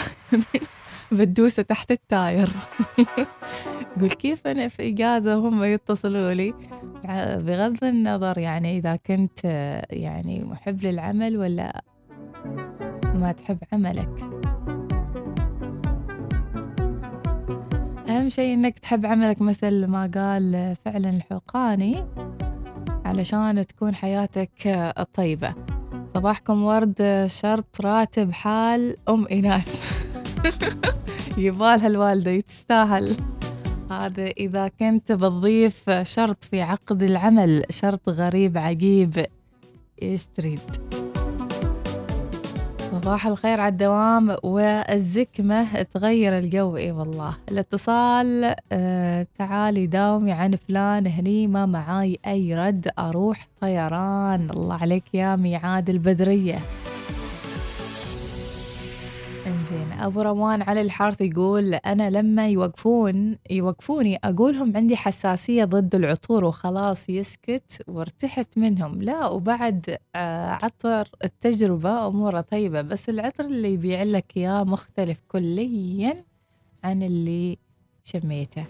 [1.13, 2.49] بتدوسه تحت التاير.
[3.97, 6.55] تقول كيف أنا في إجازة وهم يتصلوا لي؟
[7.39, 9.45] بغض النظر يعني إذا كنت
[9.91, 11.83] يعني محب للعمل ولا
[13.23, 14.09] ما تحب عملك.
[18.09, 22.05] أهم شيء إنك تحب عملك مثل ما قال فعلا الحقاني
[23.05, 25.55] علشان تكون حياتك آه، طيبة.
[26.15, 29.83] صباحكم ورد شرط راتب حال أم إيناس.
[31.39, 33.17] يبالها الوالدة تستاهل
[33.91, 39.27] هذا إذا كنت بتضيف شرط في عقد العمل شرط غريب عجيب
[40.03, 40.61] إيش تريد؟
[43.05, 46.77] صباح الخير على الدوام والزكمة تغير الجو.
[46.77, 47.37] إي والله.
[47.51, 54.51] الاتصال آه تعالي داومي عن فلان هني ما معاي أي رد أروح طيران.
[54.51, 56.59] الله عليك يا ميعاد البدرية.
[59.73, 66.45] انزين أبو روان علي الحارث يقول أنا لما يوقفون يوقفوني أقولهم عندي حساسية ضد العطور
[66.45, 69.03] وخلاص يسكت وارتحت منهم.
[69.03, 76.25] لا وبعد آه، عطر التجربة أموره طيبة بس العطر اللي يبيع لك إياه مختلف كليا
[76.85, 77.59] عن اللي
[78.05, 78.65] شميته.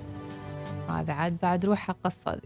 [0.89, 2.41] هذا عاد بعد روحها قصة.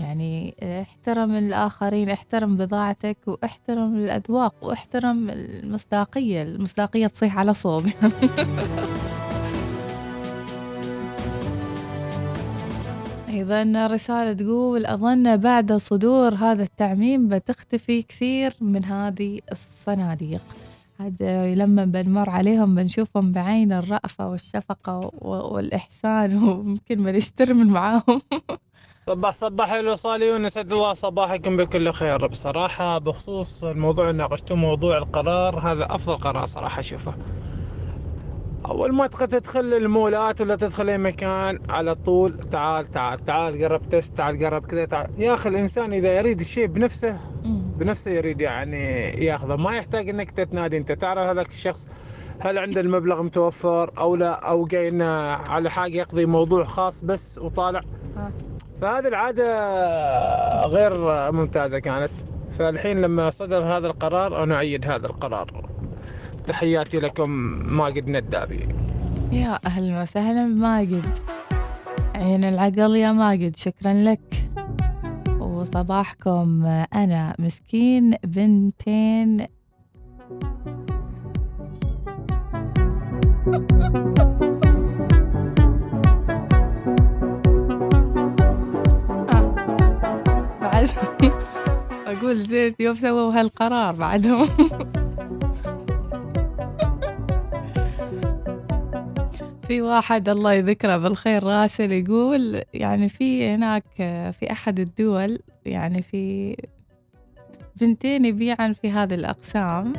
[0.00, 6.42] يعني احترم الآخرين احترم بضاعتك واحترم الأذواق واحترم المصداقية.
[6.42, 7.86] المصداقية تصيح على صوب.
[13.28, 20.42] أيضا رسالة تقول أظن بعد صدور هذا التعميم بتختفي كثير من هذه الصناديق.
[21.00, 28.20] هذا لما بنمر عليهم بنشوفهم بعين الرأفة والشفقة والإحسان وممكن ما نشتري من معاهم.
[29.08, 32.26] صباح صباح الوصال يونس الله صباحكم بكل خير.
[32.26, 37.14] بصراحة بخصوص الموضوع اللي ناقشتوه موضوع القرار هذا أفضل قرار صراحة أشوفه.
[38.66, 43.88] أول ما تدخل تدخل المولات ولا تدخل أي مكان على طول تعال تعال تعال قرب
[43.88, 45.06] تست تعال قرب كذا تعال.
[45.18, 47.20] يا أخي الإنسان إذا يريد الشيء بنفسه
[47.78, 49.56] بنفسه يريد يعني ياخذه.
[49.56, 50.76] ما يحتاج إنك تتنادي.
[50.76, 51.88] أنت تعرف هذاك الشخص
[52.40, 55.02] هل عنده المبلغ متوفر أو لا؟ أو جاي
[55.48, 57.80] على حاجة يقضي موضوع خاص بس وطالع.
[58.16, 58.30] آه.
[58.80, 59.46] فهذه العادة
[60.66, 60.92] غير
[61.32, 62.10] ممتازة كانت.
[62.52, 65.68] فالحين لما صدر هذا القرار أنا اؤيد هذا القرار.
[66.44, 67.30] تحياتي لكم
[67.76, 68.68] ماجد ندابي.
[69.32, 71.18] يا أهلا وسهلا بماجد.
[72.14, 74.44] عين العقل يا ماجد شكرا لك.
[75.40, 79.46] وصباحكم أنا مسكين بنتين
[92.08, 94.48] أقول زين يوم سووا هالقرار بعدهم.
[99.68, 103.84] في واحد الله يذكره بالخير راسل يقول يعني في هناك
[104.32, 106.56] في أحد الدول يعني في
[107.76, 109.92] بنتين يبيعن في هذه الأقسام.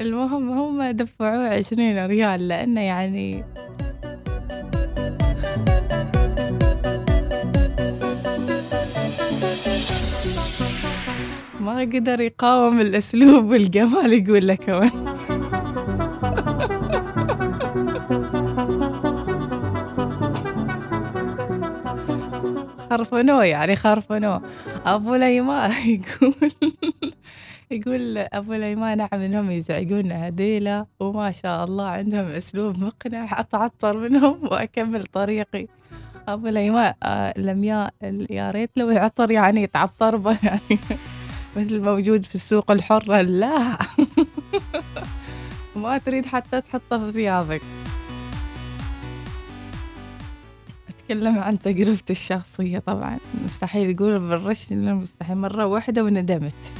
[0.00, 3.44] المهم هم دفعوه عشرين ريال لأنه يعني
[11.66, 14.90] ما قدر يقاوم الأسلوب والجمال يقول لك كمان.
[22.90, 24.42] خرفنوه يعني خرفنوه.
[24.86, 26.52] أبو ليمان يقول
[27.70, 34.38] يقول أبو ليمان نعم إنهم يزعجون هديلة وما شاء الله عندهم أسلوب مقنع أتعطر منهم
[34.42, 35.66] وأكمل طريقي.
[36.28, 37.90] أبو ليمان آه لم يا
[38.30, 40.78] يا ريت لو العطر يعني يتعطر به يعني
[41.56, 43.78] مثل موجود في السوق الحرة؟ لا.
[45.76, 47.62] ما تريد حتى تحطه في ثيابك.
[50.88, 53.18] أتكلم عن تجربتي الشخصية طبعا.
[53.46, 55.36] مستحيل يقول بالرش مستحيل.
[55.36, 56.72] مرة واحدة وندمت.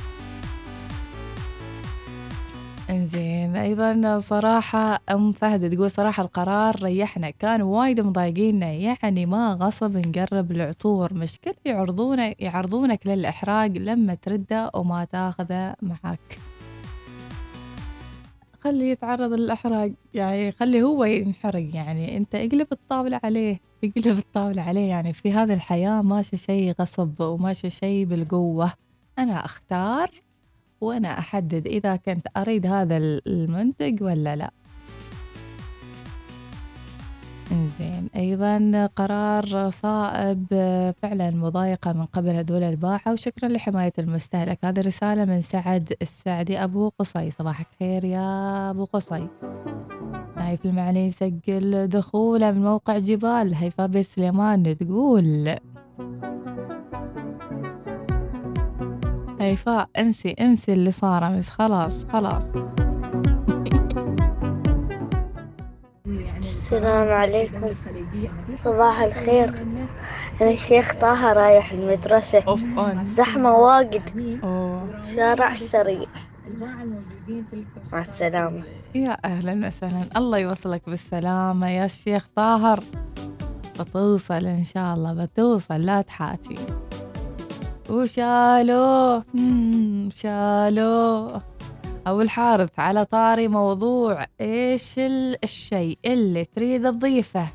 [2.90, 3.56] إنزين.
[3.56, 8.72] أيضا صراحة أم فهد تقول صراحة القرار ريحنا كان وايد مضايقيننا.
[8.72, 11.14] يعني ما غصب نقرب العطور.
[11.14, 16.38] مشكلة يعرضونك يعرضونك للإحراق لما ترده وما تاخذه معك.
[18.60, 19.92] خليه يتعرض للإحراق.
[20.14, 21.74] يعني خلي هو ينحرق.
[21.74, 24.88] يعني أنت اقلب الطاولة عليه اقلب الطاولة عليه.
[24.88, 28.72] يعني في هذه الحياة ماشي شيء غصب وماشي شيء بالقوة.
[29.18, 30.10] أنا أختار
[30.80, 34.50] وأنا أحدد إذا كنت أريد هذا المنتج ولا لا.
[37.78, 40.46] زين أيضا قرار صائب
[41.02, 44.58] فعلا مضايقة من قبل هذول الباعه وشكرا لحماية المستهلك.
[44.64, 47.30] هذه رسالة من سعد السعدي أبو قصي.
[47.30, 49.28] صباحك خير يا أبو قصي.
[50.36, 53.54] نايف المعني يسجل دخوله من موقع جبال.
[53.54, 55.56] هيفاء بن سليمان تقول
[59.46, 62.44] هيفاء انسي انسي اللي صار امس خلاص خلاص.
[66.38, 67.68] السلام عليكم.
[68.64, 69.48] صباح الخير.
[70.40, 72.56] أنا الشيخ طه رايح المدرسة.
[73.04, 74.02] زحمة واجد.
[75.16, 76.06] شارع سريع.
[77.92, 78.62] مع السلامة.
[78.94, 80.02] يا أهلا وسهلا.
[80.16, 82.80] الله يوصلك بالسلامة يا شيخ طاهر.
[83.80, 85.80] بتوصل إن شاء الله بتوصل.
[85.80, 86.56] لا تحاتي.
[87.90, 89.24] وشالوه
[90.14, 91.42] شالوه
[92.06, 97.46] أو الحارث على طاري موضوع إيش ال- الشيء اللي تريد تضيفه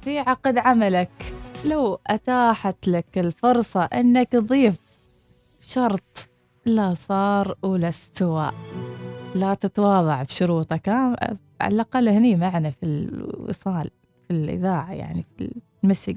[0.00, 1.10] في عقد عملك.
[1.64, 4.76] لو أتاحت لك الفرصة أنك تضيف
[5.60, 6.28] شرط
[6.66, 8.50] لا صار ولا استوى
[9.34, 10.88] لا تتواضع بشروطك.
[10.88, 11.16] ها؟
[11.60, 13.90] على الأقل هني معنا في الوصال
[14.28, 16.16] في الإذاعة يعني في المسج.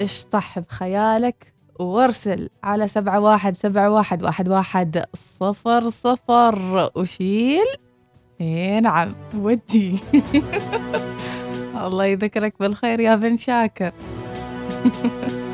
[0.00, 6.90] اشطح بخيالك وارسل على سبعة واحد سبعة واحد واحد واحد صفر صفر.
[6.96, 7.66] وشيل.
[8.40, 9.98] إيه نعم ودي.
[11.86, 13.92] الله يذكرك بالخير يا بن شاكر.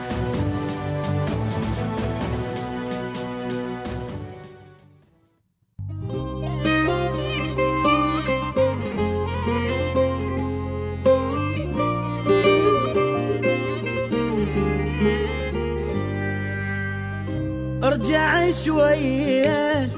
[18.79, 19.89] شوية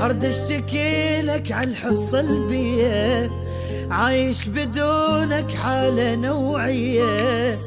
[0.00, 3.30] ارد اشتكي لك على الحصل بيه
[3.90, 7.58] عايش بدونك حالة نوعية.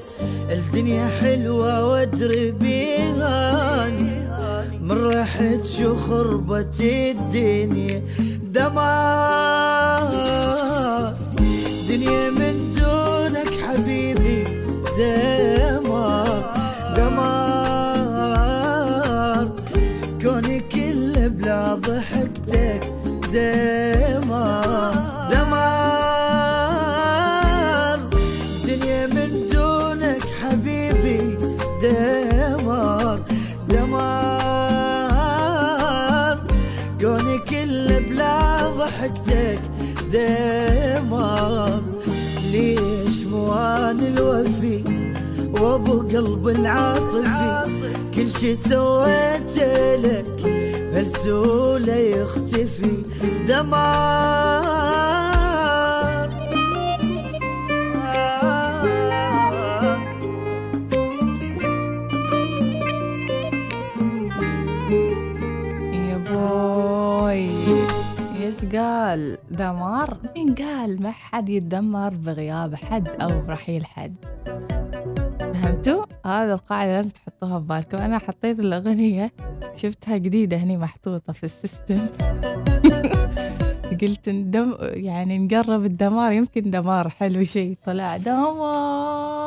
[0.51, 3.87] الدنيا حلوة وادري بيها
[4.81, 8.03] من ريحة شو خربت الدنيا.
[8.43, 10.03] دمار
[11.89, 14.43] دنيا من دونك حبيبي
[14.97, 15.38] دمار
[45.69, 47.63] وابو قلب العاطفي
[48.13, 50.41] كل شي سويته لك
[50.91, 53.03] بهالسهولة يختفي
[53.47, 53.89] دمار.
[65.93, 67.49] يا بوي
[68.41, 74.15] إيش قال؟ دمار؟ مين قال ما حد يتدمر بغياب حد أو برحيل حد.
[75.69, 77.97] فهمتوا؟ هذا القاعدة لازم تحطوها في بالكم.
[77.97, 79.31] أنا حطيت الأغنية
[79.75, 82.07] شفتها جديدة هني محطوطة في السيستم.
[84.01, 89.45] قلت ندم يعني نقرب الدمار يمكن دمار حلو شيء طلع دمار.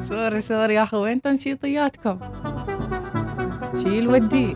[0.08, 2.18] سوري سوري يا اخو وين تنشيطياتكم؟
[3.82, 4.54] شيل ودي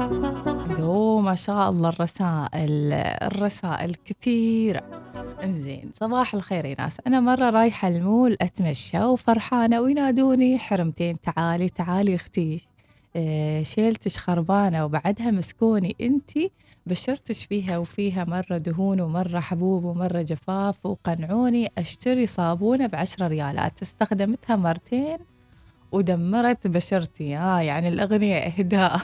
[0.81, 5.04] اوه ما شاء الله الرسائل الرسائل كثيرة.
[5.63, 12.15] زين صباح الخير يا ناس أنا مرة رايحة المول أتمشى وفرحانة وينادوني حرمتين تعالي تعالي
[12.15, 12.69] أختي
[13.17, 16.51] آه، شيلتش خربانة وبعدها مسكوني أنتي
[16.87, 23.83] بشرتش فيها وفيها مرة دهون ومرة حبوب ومرة جفاف وقنعوني أشتري صابونة بعشرة ريالات.
[23.83, 25.19] استخدمتها مرتين
[25.95, 27.37] ودمرت بشرتي.
[27.37, 29.01] آه يعني الأغنية إهداء.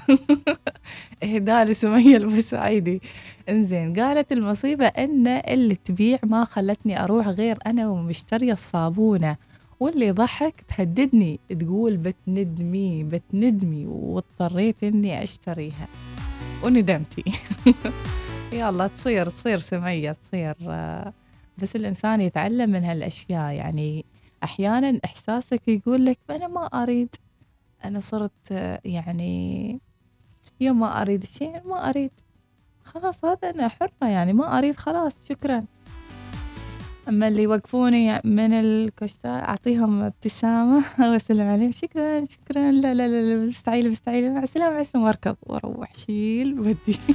[1.25, 3.03] إهداء لسمية البسعيدي
[3.49, 9.37] إنزين قالت المصيبة إن اللي تبيع ما خلتني أروح غير أنا ومشترية الصابونة
[9.81, 15.89] واللي ضحك تهددني تقول بتندمي بتندمي واضطريت إني أشتريها.
[16.63, 17.25] وندمتي.
[18.53, 21.13] يلا تصير تصير سمية تصير آه،
[21.59, 23.55] بس الإنسان يتعلم من هالأشياء.
[23.55, 24.05] يعني
[24.45, 27.15] أحيانا إحساسك يقول لك أنا ما أريد.
[27.85, 29.81] أنا صرت آه، يعني
[30.61, 32.11] يوم ما أريد شيء ما أريد.
[32.85, 35.65] خلاص هذا أنا حرة يعني ما أريد خلاص شكرا.
[37.09, 43.91] أما اللي يوقفوني من الكشتة أعطيهم ابتسامة وأسلم عليهم شكرا شكرا لا لا لا, مستعيلة
[43.91, 45.07] مستعيلة مع السلامة السلامة.
[45.07, 46.99] وأركض وأروح شيل ودي.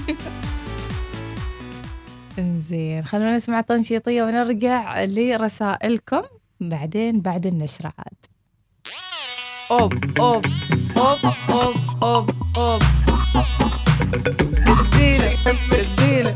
[2.40, 6.22] إنزين خلونا نسمع تنشيطية ونرجع لرسائلكم.
[6.70, 8.26] بعدين بعد النشرة عاد.
[9.72, 10.46] أوب أوب
[10.98, 11.18] أوب
[11.50, 12.82] أوب أوب أوب.
[14.68, 15.32] اديله
[15.72, 16.36] اديله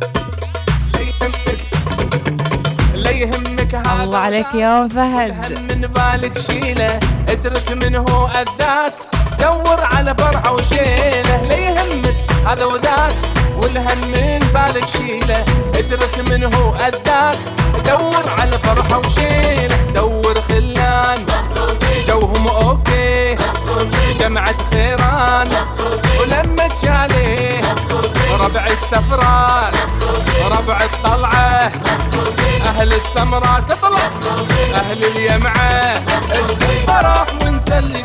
[2.93, 5.51] لا يهمك هذا الله عليك يا فهد.
[5.53, 6.99] من بالك شيلة.
[7.29, 8.93] اترك من هو أذاك.
[9.39, 11.45] دور على فرحه وشيلة.
[11.49, 12.15] لا يهمك
[12.47, 13.15] هذا وذاك.
[13.61, 15.39] والهم من بالك شيلة.
[15.75, 17.37] اترك من هو أذاك.
[17.85, 19.48] دور على فرحه وشيلة.
[26.81, 27.61] تشاليه
[28.39, 29.73] ربع السفران
[30.43, 31.71] ربع الطلعة.
[32.65, 34.09] أهل السمرة تطلع
[34.75, 36.03] أهل اليمعة.
[36.31, 38.03] انسى الفرح وانسى اللي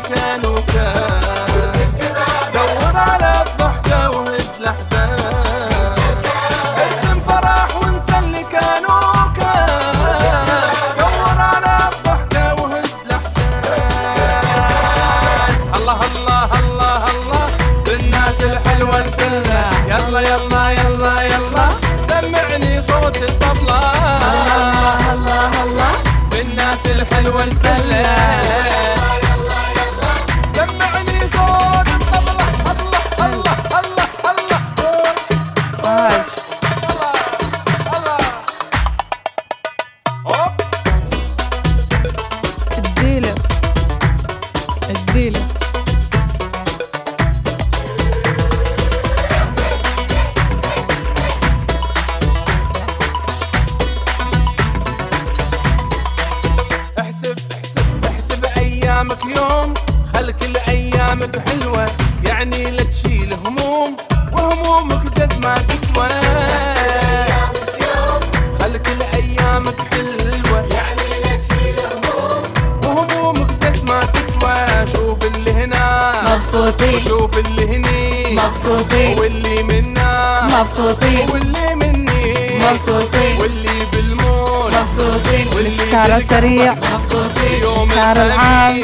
[78.65, 79.19] مبسوطين.
[79.19, 80.41] واللي منا.
[80.43, 81.29] مبسوطين.
[81.29, 82.33] واللي مني.
[82.59, 83.37] مبسوطين.
[83.39, 85.47] واللي بالمول مبسوطين.
[85.55, 86.73] واللي الشارع السريع.
[86.73, 87.63] مبسوطين.
[87.63, 88.75] يوم الشارع العام.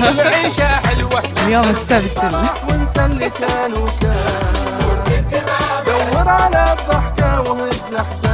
[0.00, 1.22] العيشة حلوة.
[1.46, 2.18] اليوم السبت.
[2.70, 4.52] ونسى اللي كان وكان.
[5.86, 8.25] دور على الضحكة وهد الأحزان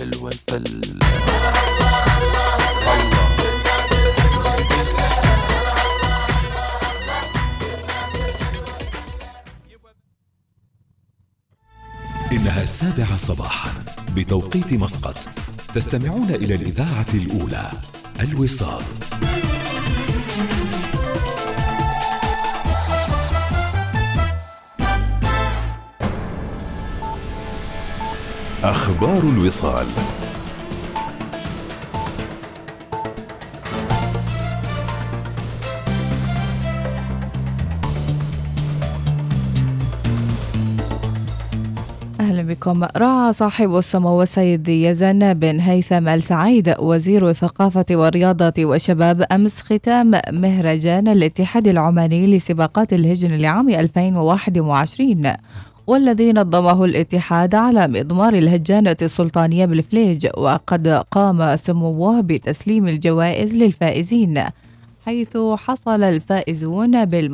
[0.00, 0.80] الحلوة الفل
[12.32, 13.84] إنها السابعة صباحا
[14.16, 15.16] بتوقيت مسقط.
[15.74, 17.70] تستمعون إلى الإذاعة الأولى
[18.20, 18.84] الوصال.
[28.64, 29.86] أخبار الوصال.
[42.20, 42.84] أهلا بكم.
[42.96, 51.08] رعى صاحب السمو السيد يزن بن هيثم السعيد وزير الثقافة والرياضة والشباب أمس ختام مهرجان
[51.08, 55.32] الاتحاد العماني لسباقات الهجن لعام 2021
[55.90, 64.42] والذي نظمه الاتحاد على مضمار الهجانة السلطانية بالفليج وقد قام سموه بتسليم الجوائز للفائزين
[65.06, 67.28] حيث حصل الفائزون بال